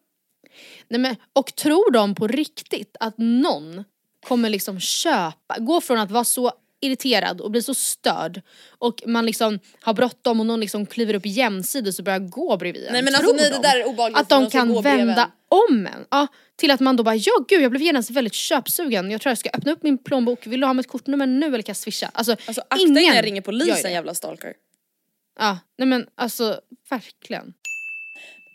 [0.88, 3.84] Nej, men, och tror de på riktigt att någon
[4.26, 8.42] kommer liksom köpa, gå från att vara så irriterad och bli så störd
[8.78, 12.84] och man liksom har bråttom och någon liksom kliver upp jämsides och börjar gå bredvid
[12.84, 12.92] en.
[12.92, 15.86] Nej, men Tror alltså, nej, de det där är obehagligt Att de kan vända om
[15.86, 16.06] en.
[16.10, 16.26] Ja,
[16.56, 19.38] till att man då bara, ja gud jag blev genast väldigt köpsugen, jag tror jag
[19.38, 22.10] ska öppna upp min plånbok, vill du ha mitt kortnummer nu eller kan jag swisha?
[22.12, 24.52] Alltså, Alltså akta ingen innan jag ringer polisen jävla stalker.
[25.38, 26.60] Ja, nej men alltså
[26.90, 27.54] verkligen.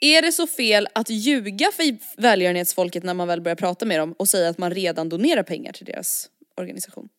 [0.01, 4.13] Är det så fel att ljuga för välgörenhetsfolket när man väl börjar prata med dem
[4.19, 7.09] och säga att man redan donerar pengar till deras organisation?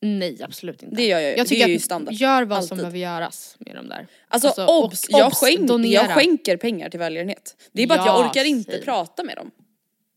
[0.00, 0.96] Nej absolut inte.
[0.96, 1.36] Det gör jag ju.
[1.36, 2.14] Jag Det tycker är ju att standard.
[2.14, 2.68] gör vad Alltid.
[2.68, 4.06] som behöver göras med de där.
[4.28, 7.56] Alltså, Alltså, och obs, jag, obs, skänk, jag skänker pengar till välgörenhet.
[7.72, 8.82] Det är bara att jag Ja, orkar inte säg.
[8.82, 9.50] prata med dem.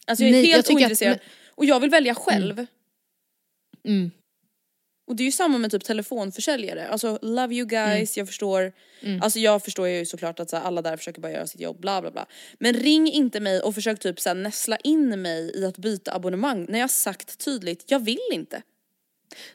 [0.07, 1.19] Alltså jag är Nej, jag helt att- ointresserad
[1.55, 2.65] och jag vill välja själv.
[3.87, 4.11] Mm.
[5.09, 6.87] Och det är ju samma med typ telefonförsäljare.
[6.87, 8.71] Alltså love you guys, jag förstår.
[9.21, 11.79] Alltså jag förstår ju såklart att så här, alla där försöker bara göra sitt jobb,
[11.79, 12.25] bla bla bla.
[12.59, 16.13] Men ring inte mig och försök typ så här, näsla in mig i att byta
[16.15, 18.61] abonnemang när jag sagt tydligt, jag vill inte.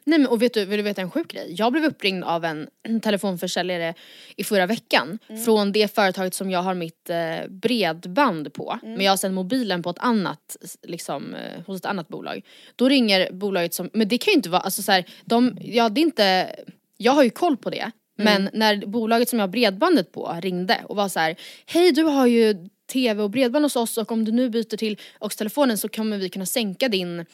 [0.05, 1.55] Nej men och vet du, vill du veta en sjuk grej?
[1.59, 2.69] Jag blev uppringd av en
[3.03, 3.95] telefonförsäljare
[4.37, 5.43] i förra veckan Mm.
[5.45, 8.79] från det företaget som jag har mitt eh, bredband på.
[8.83, 8.95] Mm.
[8.95, 12.43] Men jag har sen mobilen på ett annat, liksom, eh, hos ett annat bolag.
[12.77, 15.89] Då ringer bolaget som, men det kan ju inte vara, alltså så här, de, ja
[15.89, 16.57] det är inte,
[16.97, 17.91] jag har ju koll på det.
[18.17, 18.51] Men Mm.
[18.59, 22.27] när bolaget som jag har bredbandet på ringde och var så här: hej du har
[22.27, 26.19] ju tv och bredband hos oss och om du nu byter till OX-telefonen så kommer
[26.19, 27.27] vi kunna sänka din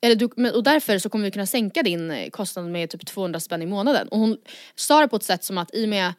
[0.00, 3.62] eller och därför så kommer vi kunna sänka din eh, kostnad med typ 200 spänn
[3.62, 4.08] i månaden.
[4.08, 4.36] Och hon
[4.74, 6.12] sa det på ett sätt som att i och med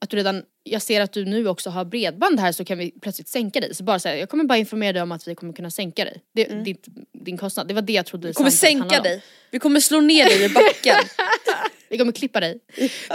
[0.00, 2.90] att du redan, jag ser att du nu också har bredband här så kan vi
[2.90, 3.74] plötsligt sänka dig.
[3.74, 6.22] Så bara säga, jag kommer bara informera dig om att vi kommer kunna sänka dig.
[6.34, 7.68] Det, ditt, din kostnad.
[7.68, 10.48] Det var det jag trodde Vi kommer sänka dig, vi kommer slå ner dig i
[10.48, 10.96] backen.
[11.90, 12.60] Vi kommer klippa dig.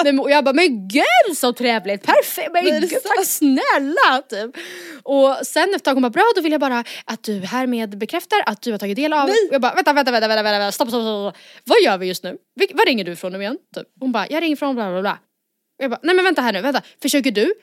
[0.03, 4.55] Men, och jag bara, men gud så trevligt, perfekt, men gud tack snälla typ.
[5.03, 7.97] Och sen efter ett tag hon bara, bra då vill jag bara att du härmed
[7.97, 10.71] bekräftar att du har tagit del av, och jag bara vänta vänta vänta vänta, vänta
[10.71, 12.37] stopp, stopp stopp stopp, vad gör vi just nu?
[12.73, 13.57] Var ringer du ifrån nu igen?
[13.75, 13.87] Typ.
[13.99, 15.19] Hon bara, jag ringer från bla bla bla.
[15.77, 17.53] Jag bara, nej men vänta här nu, vänta, försöker du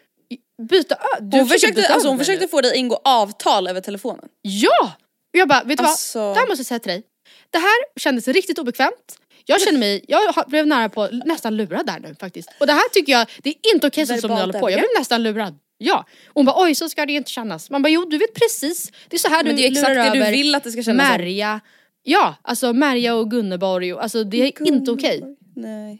[0.68, 3.80] byta du Hon försöker försökte, byta alltså, hon försökte få dig att ingå avtal över
[3.80, 4.28] telefonen.
[4.42, 4.92] Ja!
[5.32, 6.36] Och jag bara, vet du Alltså- vad?
[6.36, 7.02] Det här måste jag säga till dig.
[7.50, 9.18] Det här kändes riktigt obekvämt.
[9.46, 12.50] Jag känner mig, jag blev nära på nästan lurad där nu faktiskt.
[12.60, 14.70] Och det här tycker jag, det är inte okej så som ni håller på.
[14.70, 15.58] Jag blev nästan lurad.
[15.78, 16.06] Ja.
[16.34, 17.70] Hon bara oj så ska det inte kännas.
[17.70, 18.92] Man bara jo du vet precis.
[19.08, 20.64] Det är så här Men du det är exakt lurar det du över vill att
[20.64, 21.08] det ska kännas.
[21.08, 21.60] Märja.
[22.02, 25.36] Ja, alltså Märja och Gunneborg och alltså det är inte okej.
[25.56, 25.98] Nej.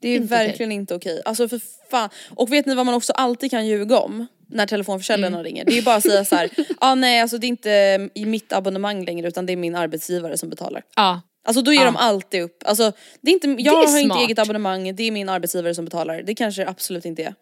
[0.00, 1.22] Det är Inte verkligen inte okej.
[1.24, 1.60] Alltså för
[1.90, 2.08] fan.
[2.30, 4.26] Och vet ni vad man också alltid kan ljuga om?
[4.48, 5.44] När telefonförsäljarna Mm.
[5.44, 5.64] ringer.
[5.64, 6.50] Det är bara att säga så här.
[6.78, 10.38] ah, nej alltså det är inte i mitt abonnemang längre utan det är min arbetsgivare
[10.38, 10.82] som betalar.
[10.96, 11.20] Ja.
[11.46, 11.84] Alltså då ger Ja.
[11.84, 12.62] de alltid upp.
[12.64, 14.24] Alltså, det är inte, jag är har inte smart.
[14.26, 16.22] eget abonnemang, det är min arbetsgivare som betalar.
[16.22, 17.34] Det kanske det absolut inte är.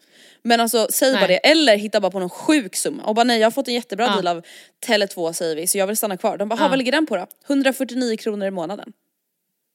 [0.43, 1.29] Men alltså säg bara Nej.
[1.43, 3.75] det, eller hitta bara på någon sjuk summa och bara nej jag har fått en
[3.75, 4.13] jättebra Ja.
[4.23, 4.45] deal av
[4.87, 6.37] Tele2 säger vi så jag vill stanna kvar.
[6.39, 6.69] De bara, ja.
[6.69, 7.27] Vad ligger den på då?
[7.47, 8.93] 149 kronor i månaden.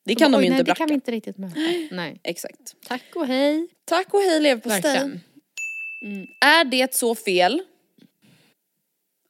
[0.05, 0.89] Det kan de Oj, ju nej, inte det kan bracka.
[0.89, 1.55] vi inte riktigt möta.
[1.95, 2.19] Nej.
[2.23, 2.75] Exakt.
[2.87, 3.67] Tack och hej.
[3.85, 4.81] Tack och hej leverpastej.
[4.93, 5.21] Verkligen.
[6.41, 7.61] Är det så fel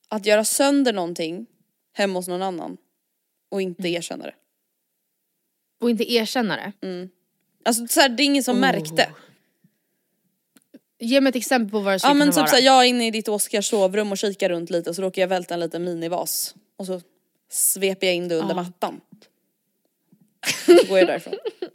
[0.10, 1.46] att göra sönder någonting
[1.94, 2.78] hemma hos någon annan
[3.52, 3.96] och inte Mm.
[3.96, 4.34] erkänna det?
[5.80, 7.08] Och inte erkänna det.
[7.66, 8.62] Alltså så här, det är ingen som Oh.
[8.62, 9.10] märkte.
[11.00, 12.88] Ge mig ett exempel på vad det Ja skulle men kunna typ såhär, jag är
[12.88, 15.60] inne i ditt Oscars sovrum och kikar runt lite och så råkar jag välta en
[15.60, 16.56] liten minivas.
[16.78, 17.02] Och så
[17.52, 18.62] sveper jag in det under Ja.
[18.64, 19.02] mattan.
[20.66, 21.34] Så går jag därifrån.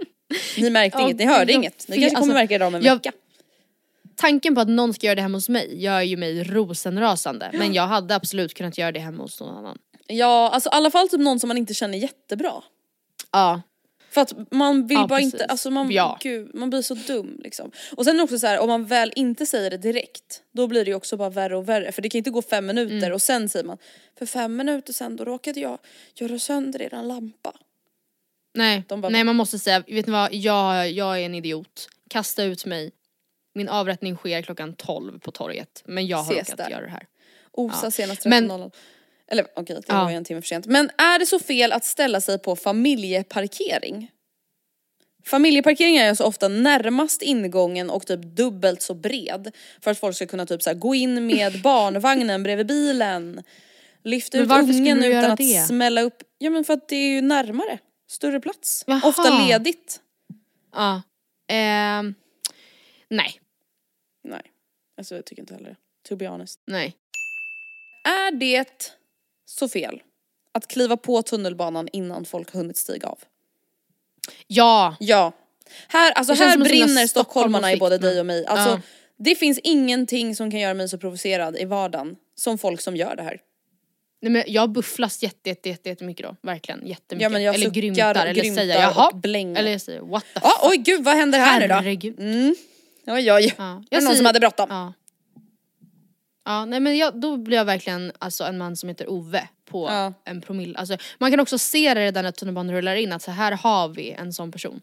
[0.59, 1.89] Ni märkte Ja, inget, ni hörde jag inget.
[1.89, 3.13] Ni kanske kommer alltså, märka det om en jag- vecka.
[4.17, 7.51] Tanken på att någon ska göra det hemma hos mig gör ju mig rosenrasande.
[7.55, 9.79] Men jag hade absolut kunnat göra det hemma hos någon annan.
[10.07, 12.63] Ja alltså i alla fall typ någon som man inte känner jättebra.
[13.33, 13.63] Ja.
[14.15, 15.35] För att man vill Ja, bara precis.
[15.35, 16.19] inte, alltså man, Ja.
[16.23, 17.71] gud, man blir så dum liksom.
[17.97, 20.91] Och sen också så här, om man väl inte säger det direkt, då blir det
[20.91, 21.93] ju också bara värre och värre.
[21.93, 23.13] För det kan inte gå fem minuter Mm.
[23.13, 23.79] och sen säger man,
[24.19, 25.79] för fem minuter sen då råkade jag
[26.15, 27.53] göra sönder eran lampa.
[28.55, 31.89] Nej, bara- nej man måste säga, vet ni vad, jag, jag är en idiot.
[32.11, 32.91] Kasta ut mig.
[33.57, 35.83] min avrättning sker klockan 12 på torget.
[35.87, 36.71] Men jag har råkat där.
[36.71, 37.07] göra det här.
[37.53, 37.91] Osa Ja.
[37.91, 38.71] senast Men- 13.00.
[39.31, 40.67] Eller okej, det var ju en timme för sent.
[40.67, 44.11] Men är det så fel att ställa sig på familjeparkering?
[45.27, 49.55] Familjeparkering är alltså ofta närmast ingången och typ dubbelt så bred.
[49.81, 53.43] För att folk ska kunna typ så här, gå in med barnvagnen bredvid bilen.
[54.03, 55.67] Lyfta Men ut ungen utan att det?
[55.67, 56.23] smälla upp.
[56.39, 57.79] Ja men för att det är ju närmare.
[58.11, 58.85] Större plats.
[58.87, 59.01] Jaha.
[59.05, 60.01] Ofta ledigt.
[60.73, 61.03] Ja.
[61.49, 62.15] Ehm,
[63.11, 63.41] nej,
[64.25, 64.43] Nej,
[64.99, 65.77] alltså jag tycker inte heller det.
[66.09, 66.61] To be honest.
[66.67, 66.97] nej.
[68.09, 68.91] Är det
[69.47, 70.03] så fel
[70.53, 73.19] att kliva på tunnelbanan innan folk har hunnit stiga av?
[74.47, 75.33] Ja, Ja.
[75.89, 78.47] Här, alltså Det här brinner stockholmarna i både dig och mig.
[78.47, 78.81] Alltså, Ja.
[79.17, 83.17] Det finns ingenting som kan göra mig så provocerad i vardagen som folk som gör
[83.17, 83.41] det här.
[84.23, 86.37] nej men jag bufflas jätte, jätte, jätte, jättemycket då.
[86.43, 87.23] Verkligen jättemycket.
[87.23, 89.09] Ja, men jag eller suckar, grymtar eller grymtar säger jaha.
[89.09, 89.59] och blänger.
[89.61, 90.71] Eller jag säger what the Ja, fuck.
[90.71, 91.75] oj gud vad händer här nu då?
[91.75, 92.21] Herregud.
[92.21, 92.55] Mm.
[93.07, 93.55] Oj oj.
[93.59, 93.83] Ja.
[93.91, 94.67] Det är någon som hade bråttom.
[94.71, 94.93] Ja.
[96.45, 99.89] Ja, nej men jag, då blir jag verkligen alltså en man som heter Ove på
[99.89, 100.13] Ja.
[100.25, 100.79] en promille.
[100.79, 103.89] Alltså, man kan också se det redan när tunnelbanan rullar in att så här har
[103.89, 104.81] vi en sån person.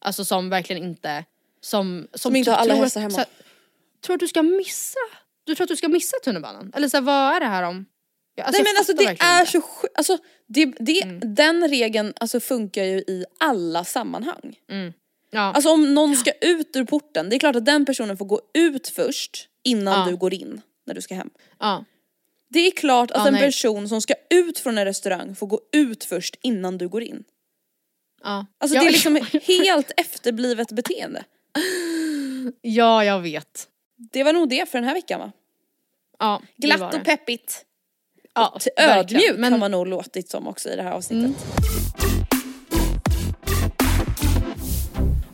[0.00, 1.24] Alltså som verkligen inte,
[1.60, 3.14] som, som, inte har alla tror hästar hemma.
[3.14, 3.24] Så
[4.06, 4.98] tror att du ska missa,
[5.44, 6.72] du tror att du ska missa tunnelbanan?
[6.76, 7.86] Eller så här, vad är det här om?
[8.34, 9.52] Ja, Nej men alltså det är inte.
[9.52, 11.34] så sjukt, alltså, det, det, Mm.
[11.34, 14.56] den regeln alltså, funkar ju i alla sammanhang.
[15.30, 15.40] Ja.
[15.40, 18.40] Alltså om någon ska ut ur porten, det är klart att den personen får gå
[18.54, 20.06] ut först innan Ja.
[20.10, 21.30] du går in när du ska hem.
[21.58, 21.84] ja.
[22.50, 23.42] Det är klart att Ja, en nej.
[23.42, 27.24] person som ska ut från en restaurang får gå ut först innan du går in.
[28.22, 28.46] Ja.
[28.58, 29.20] Alltså ja, det är liksom
[29.62, 31.24] helt efterblivet beteende.
[32.60, 33.68] ja, jag vet.
[33.96, 35.32] Det var nog det för den här veckan va?
[36.18, 36.98] Ja, det var Glatt det.
[36.98, 37.64] och peppigt.
[38.34, 38.98] ja, verkligen.
[38.98, 39.52] ödmjuk Men- Mm.
[39.52, 41.36] har man nog låtit som också i det här avsnittet.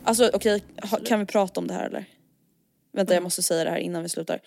[0.03, 2.05] Alltså okej, ha- kan vi prata om det här eller?
[2.93, 4.39] Vänta jag måste säga det här innan vi slutar.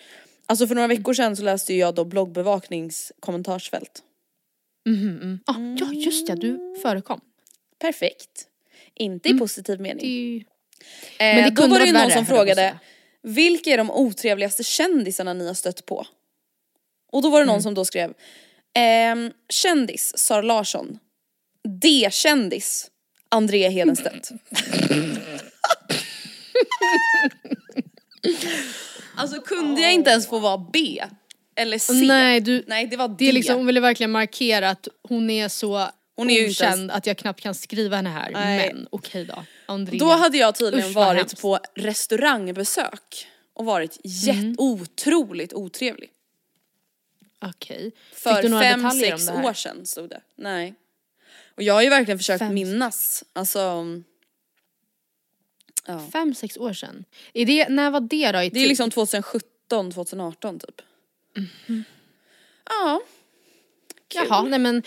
[0.48, 4.02] Alltså för några veckor sedan så läste jag då bloggbevaknings kommentarsfält.
[5.46, 7.20] Ah, ja just det, du förekom.
[7.80, 8.46] Perfekt.
[8.94, 9.98] Inte i positiv mening.
[10.00, 10.44] Det.
[11.24, 12.78] Eh, Men det då kunde var det ju någon värre, som frågade
[13.22, 16.06] vilka är de otrevligaste kändisarna ni har stött på?
[17.12, 17.62] Och då var det någon Mm.
[17.62, 18.14] som då skrev
[18.74, 20.98] ehm, kändis Sara Larsson.
[21.68, 22.90] D-kändis
[23.28, 24.30] Andrea Hedenstedt.
[29.18, 31.04] alltså kunde jag inte ens få vara B?
[31.56, 31.92] Eller C?
[31.92, 33.14] Nej, du, Nej det var D.
[33.18, 37.06] det är liksom, hon ville verkligen markera att hon är så Hon är okänd att
[37.06, 38.30] jag knappt kan skriva henne här.
[38.30, 38.72] Nej.
[38.74, 39.44] Men okej då.
[39.66, 39.98] Andrea.
[39.98, 43.98] Då hade jag tydligen Usch, varit på restaurangbesök och varit
[44.28, 44.54] Mm.
[44.58, 46.10] otroligt otrevlig.
[47.40, 47.92] Okej.
[48.12, 50.20] Fick För fem, sex år sedan stod det.
[50.36, 50.74] Nej.
[51.56, 53.24] Och jag har ju verkligen försökt Fem, minnas.
[53.32, 53.84] Alltså.
[55.88, 56.00] Ja.
[56.12, 57.04] Fem, sex år sedan.
[57.34, 58.68] Är det, när var det då i Det är tid?
[58.68, 60.80] liksom 2017, 2018 typ.
[61.36, 61.84] Mhm.
[62.68, 63.00] Ja.
[64.08, 64.22] Kul.
[64.28, 64.82] Jaha, nej men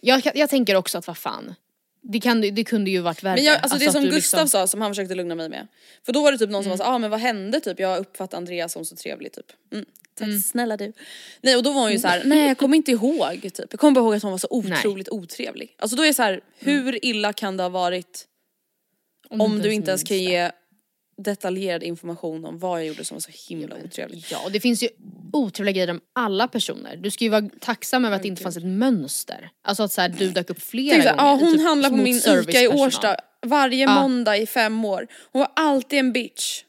[0.00, 1.54] jag, jag tänker också att vad fan.
[2.00, 3.34] Det, kan, det kunde ju varit värre.
[3.34, 5.48] Men jag, alltså, det att som du Gustav liksom- sa som han försökte lugna mig
[5.48, 5.66] med.
[6.06, 6.78] För då var det typ någon som Mm.
[6.78, 7.80] var så ah, men vad hände typ?
[7.80, 9.46] Jag uppfattar Andreas som så trevlig typ.
[9.72, 9.84] Mm.
[10.14, 10.92] Tack snälla du.
[11.40, 13.66] Nej och då var hon ju så här: nej jag kommer inte ihåg typ.
[13.70, 15.74] Jag kommer bara ihåg att hon var så otroligt otrevlig.
[15.78, 18.26] Alltså då är det så här, hur illa kan det ha varit
[19.40, 20.22] om, du inte ens kan det.
[20.22, 20.50] ge
[21.16, 24.24] detaljerad information om vad jag gjorde som var så himla otrevlig.
[24.30, 24.88] Ja, och det finns ju
[25.32, 26.96] otrevliga grejer om alla personer.
[26.96, 29.50] Du ska ju vara tacksam över att det inte fanns ett mönster.
[29.64, 31.30] Alltså att så här, du dök upp flera Tänk så här, gånger.
[31.30, 32.68] ja, hon typ handlar på min ICA i.
[32.68, 33.16] Årsta
[33.46, 34.02] varje Ja.
[34.02, 35.06] måndag i fem år.
[35.32, 36.62] Hon var alltid en bitch.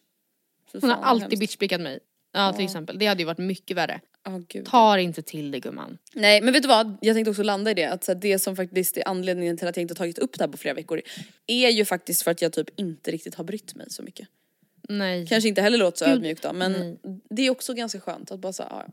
[0.72, 2.00] Fy Hon har alltid bitchblickat mig.
[2.34, 3.00] Ja, till exempel.
[3.00, 4.00] Det hade ju varit mycket värre.
[4.26, 4.66] Ja, gud.
[4.66, 5.98] Tar inte till det gumman.
[6.14, 8.40] Nej men vet du vad, jag tänkte också landa i det att så här, det
[8.40, 11.02] som faktiskt är anledningen till att jag inte tagit upp det här på flera veckor
[11.48, 14.28] är ju faktiskt för att jag typ inte riktigt har brytt mig så mycket.
[14.90, 15.28] Nej.
[15.28, 16.98] Kanske inte heller låter så ödmjukt då men nej.
[17.30, 18.86] det är också ganska skönt att bara säga ja.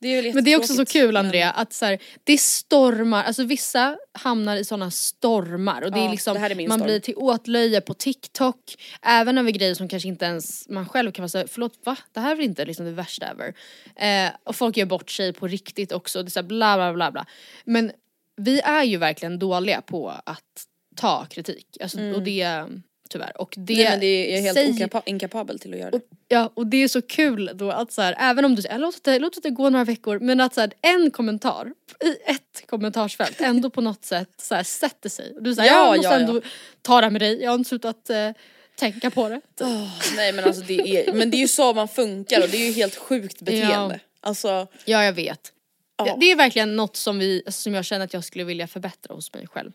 [0.00, 3.96] Det Men det är också så kul Andrea att så här, det stormar, alltså vissa
[4.12, 6.86] hamnar i sådana stormar och det Ja, är liksom, det är man storm.
[6.86, 8.60] blir till åtlöje på TikTok,
[9.02, 11.96] även över grejer som kanske inte ens man själv kan vara såhär, förlåt va?
[12.12, 13.54] Det här är väl inte liksom det värsta ever.
[13.96, 16.92] Eh, och folk gör bort sig på riktigt också, det är så här bla bla
[16.92, 17.26] bla bla.
[17.64, 17.92] Men
[18.36, 20.64] vi är ju verkligen dåliga på att
[20.96, 22.64] ta kritik, alltså, och det
[23.08, 23.40] tyvärr.
[23.40, 23.84] Och det, Mm.
[23.84, 26.00] Nej men det är, helt säger- inkapabel till att göra det.
[26.28, 29.04] Ja och det är så kul då att så här, även om du säger låt
[29.04, 31.72] det, låt det gå några veckor men att så här, en kommentar
[32.04, 35.32] i ett kommentarsfält ändå på något sätt så här, sätter sig.
[35.36, 36.26] Och du säger Ja, ja, jag måste ja, ja.
[36.26, 36.40] ändå
[36.82, 38.30] ta det här med dig, jag har inte slutat eh,
[38.76, 39.40] tänka på det.
[39.60, 40.78] Åh, nej men alltså det
[41.08, 44.00] är, men det är ju så man funkar och det är ju helt sjukt beteende.
[44.20, 45.52] Alltså Ja jag vet.
[45.96, 46.04] Ja.
[46.04, 49.14] Det, det är verkligen något som, vi, som jag känner att jag skulle vilja förbättra
[49.14, 49.72] hos mig själv.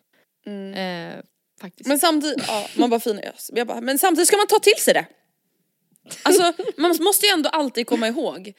[0.76, 1.20] Eh,
[1.68, 1.88] faktiskt.
[1.88, 3.22] men samtidigt, ja man bara fina
[3.54, 5.06] jag bara, men samtidigt ska man ta till sig det.
[6.24, 8.54] Alltså man måste ju ändå alltid komma ihåg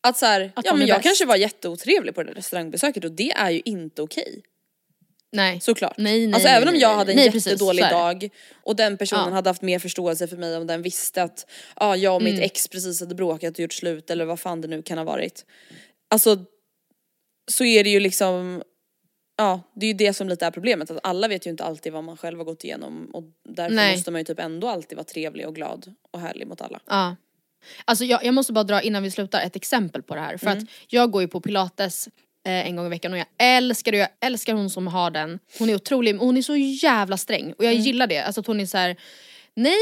[0.00, 1.04] att så här, Att ja men jag bäst.
[1.08, 4.42] kanske var jätteotrevlig på det där restaurangbesöket och det är ju inte okej.
[5.32, 5.60] Nej.
[5.60, 5.94] Såklart.
[5.98, 7.90] Nej, nej, alltså nej, även om jag hade en Nej, precis, jättedålig det.
[7.90, 8.28] dag
[8.62, 9.30] och den personen Ja.
[9.34, 12.32] hade haft mer förståelse för mig om den visste att ja, jag och Mm.
[12.34, 15.04] mitt ex precis hade bråkat och gjort slut eller vad fan det nu kan ha
[15.04, 15.44] varit.
[16.10, 16.44] Alltså
[17.50, 18.62] så är det ju liksom
[19.40, 21.92] Ja, det är ju det som lite är problemet att alla vet ju inte alltid
[21.92, 23.96] vad man själv har gått igenom och därför Nej.
[23.96, 26.80] måste man ju typ ändå alltid vara trevlig och glad och härlig mot alla.
[26.86, 27.16] Ja.
[27.84, 30.36] Alltså jag, jag måste bara dra innan vi slutar ett exempel på det här.
[30.36, 30.58] För Mm.
[30.58, 32.08] att jag går ju på pilates
[32.46, 33.98] eh, en gång i veckan och jag älskar det.
[33.98, 35.38] Jag älskar hon som har den.
[35.58, 37.52] Hon är otrolig, hon är så jävla sträng.
[37.52, 37.84] Och jag Mm.
[37.84, 38.18] gillar det.
[38.18, 38.96] Alltså att hon är så här.
[39.54, 39.78] nej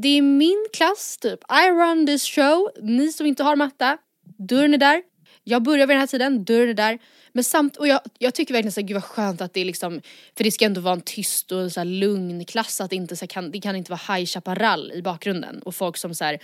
[0.00, 1.40] det är min klass typ.
[1.66, 2.70] I run this show.
[2.82, 3.98] Ni som inte har matta,
[4.38, 5.02] dörren är där.
[5.44, 6.98] Jag börjar vid den här tiden, dörren är där.
[7.36, 9.64] Men samt, och jag, jag tycker verkligen så här, gud vad skönt att det är
[9.64, 10.00] liksom,
[10.36, 13.26] för det ska ändå vara en tyst och så lugn klass, att det inte så
[13.26, 16.38] kan, det kan inte vara High Chaparral i bakgrunden och folk som så här,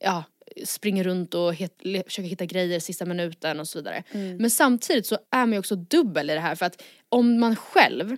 [0.00, 0.24] ja,
[0.64, 4.02] springer runt och het, försöker hitta grejer sista minuten och så vidare.
[4.38, 7.56] Men samtidigt så är man ju också dubbel i det här för att om man
[7.56, 8.16] själv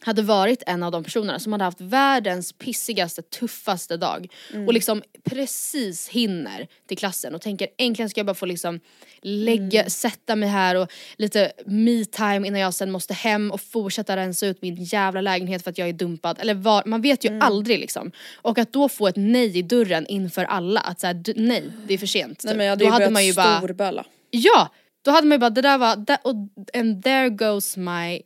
[0.00, 4.32] hade varit en av de personerna som hade haft världens pissigaste, tuffaste dag
[4.66, 8.80] och liksom precis hinner till klassen och tänker äntligen ska jag bara få liksom
[9.22, 14.46] lägga, sätta mig här och lite me-time innan jag sen måste hem och fortsätta rensa
[14.46, 16.38] ut min jävla lägenhet för att jag är dumpad.
[16.40, 18.12] Eller var, man vet ju aldrig liksom.
[18.36, 21.98] Och att då få ett nej i dörren inför alla, att säga nej det är
[21.98, 22.42] för sent.
[22.44, 24.04] Nej men jag hade då ju hade man ju bara storböla.
[24.30, 24.68] Ja!
[25.02, 26.34] Då hade man ju bara, det där var, that, och,
[26.74, 28.22] and there goes my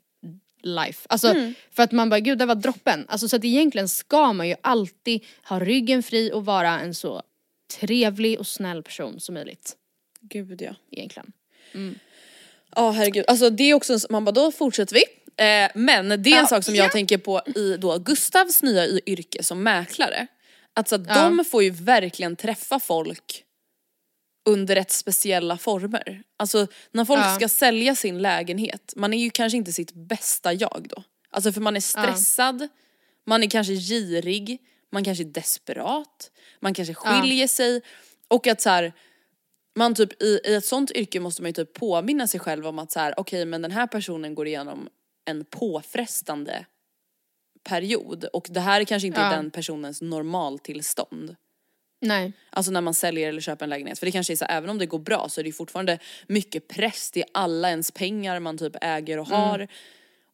[0.63, 1.07] life.
[1.09, 1.55] Alltså Mm.
[1.71, 3.05] för att man bara, gud det var droppen.
[3.09, 7.23] Alltså så att egentligen ska man ju alltid ha ryggen fri och vara en så
[7.81, 9.77] trevlig och snäll person som möjligt.
[10.21, 10.75] Gud ja.
[10.91, 11.33] Egentligen.
[12.77, 15.03] Ja herregud, alltså det är också en, man bara då fortsätter vi.
[15.45, 16.91] Eh, men det är en Ja, sak som jag ja.
[16.91, 20.27] tänker på i då Gustavs nya yrke som mäklare.
[20.75, 21.15] Alltså att Ja.
[21.15, 23.45] de får ju verkligen träffa folk
[24.45, 26.23] under rätt speciella former.
[26.37, 27.35] Alltså när folk Ja.
[27.35, 31.03] ska sälja sin lägenhet, man är ju kanske inte sitt bästa jag då.
[31.31, 32.69] Alltså för man är stressad,
[33.27, 34.59] man är kanske girig,
[34.93, 36.31] man kanske är desperat,
[36.61, 37.81] man kanske skiljer sig.
[38.29, 38.93] Och att så här,
[39.77, 42.79] man typ i, i ett sånt yrke måste man ju typ påminna sig själv om
[42.79, 44.89] att så här, okej men den här personen går igenom
[45.25, 46.67] en påfrestande
[47.65, 49.31] period och det här är kanske inte Ja.
[49.31, 51.37] den personens normaltillstånd.
[52.03, 52.33] Nej.
[52.51, 53.99] Alltså när man säljer eller köper en lägenhet.
[53.99, 56.69] För det kanske är så även om det går bra så är det fortfarande mycket
[56.69, 59.69] press, det är alla ens pengar man typ äger och har.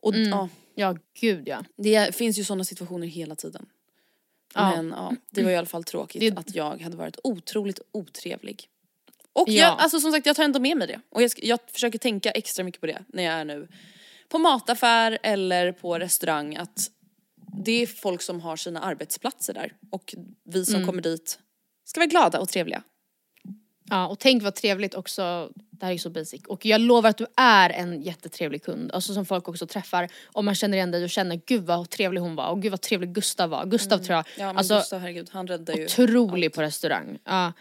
[0.01, 1.65] Och ja, Ja gud ja.
[1.77, 3.67] det finns ju sådana situationer hela tiden.
[4.55, 4.77] Ja.
[4.77, 8.69] Men ja, det var i alla fall tråkigt Det- att jag hade varit otroligt otrevlig.
[9.33, 9.63] Och Ja.
[9.63, 11.01] jag, alltså som sagt jag tar ändå med mig det.
[11.11, 13.69] Och jag, jag försöker tänka extra mycket på det när jag är nu
[14.29, 16.91] på mataffär eller på restaurang att
[17.65, 20.15] det är folk som har sina arbetsplatser där och
[20.45, 21.39] vi som kommer dit
[21.89, 22.83] ska vara glada och trevliga.
[23.91, 26.43] Ja och tänk vad trevligt också, det här är ju så basic.
[26.47, 28.93] Och jag lovar att du är en jättetrevlig kund.
[28.93, 30.09] Alltså som folk också träffar.
[30.27, 32.81] Om man känner igen dig och känner gud vad trevlig hon var och gud vad
[32.81, 33.67] trevlig Gustav var.
[33.67, 35.85] Gustav tror jag, Ja men alltså Gustav herregud han räddar ju.
[35.85, 37.19] otrolig på restaurang.
[37.25, 37.53] Ja.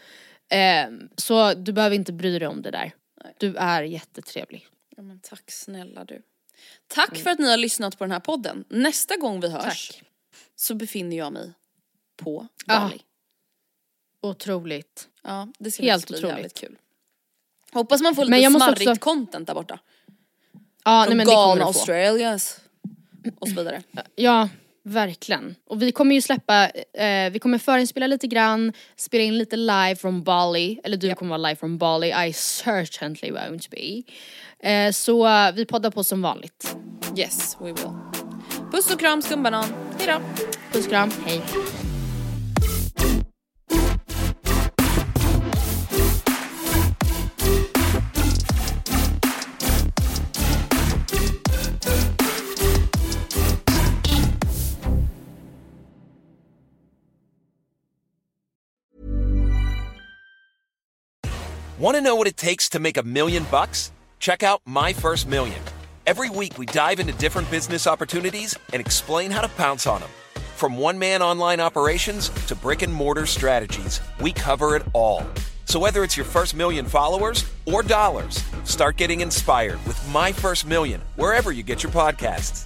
[0.49, 2.91] Ehm, så du behöver inte bry dig om det där.
[3.37, 4.67] Du är jättetrevlig.
[4.95, 6.21] Ja, men tack snälla du.
[6.87, 8.65] Tack för att ni har lyssnat på den här podden.
[8.69, 10.03] Nästa gång vi hörs Tack.
[10.55, 11.53] så befinner jag mig
[12.17, 12.47] på.
[12.65, 13.01] Bali.
[14.21, 15.07] Otroligt.
[15.23, 16.59] Ja, det ska Helt bli otroligt.
[16.59, 16.75] kul.
[17.71, 19.79] Hoppas man får Men lite jag smarrigt också- content där borta.
[20.85, 21.67] Ja, nej, Från men galna du få.
[21.67, 22.59] Australias.
[23.39, 23.83] Och så vidare.
[24.15, 24.49] Ja,
[24.83, 25.55] verkligen.
[25.65, 29.95] Och vi kommer ju släppa, eh, vi kommer förinspela lite grann, spela in lite live
[29.95, 34.03] från Bali, eller du kommer vara live från Bali, I certainly won't be.
[34.69, 36.75] Eh, så eh, vi poddar på som vanligt.
[37.17, 37.91] Yes, we will.
[38.71, 39.65] Puss och kram skumbanan.
[39.99, 40.21] Hejdå.
[40.71, 41.41] Puss och kram, hej.
[61.79, 63.91] Want to know what it takes to make a million bucks?
[64.17, 65.61] Check out My First Million.
[66.07, 70.09] Every week, we dive into different business opportunities and explain how to pounce on them.
[70.55, 75.23] From one man online operations to brick and mortar strategies, we cover it all.
[75.65, 80.65] So, whether it's your first million followers or dollars, start getting inspired with My First
[80.65, 82.65] Million wherever you get your podcasts.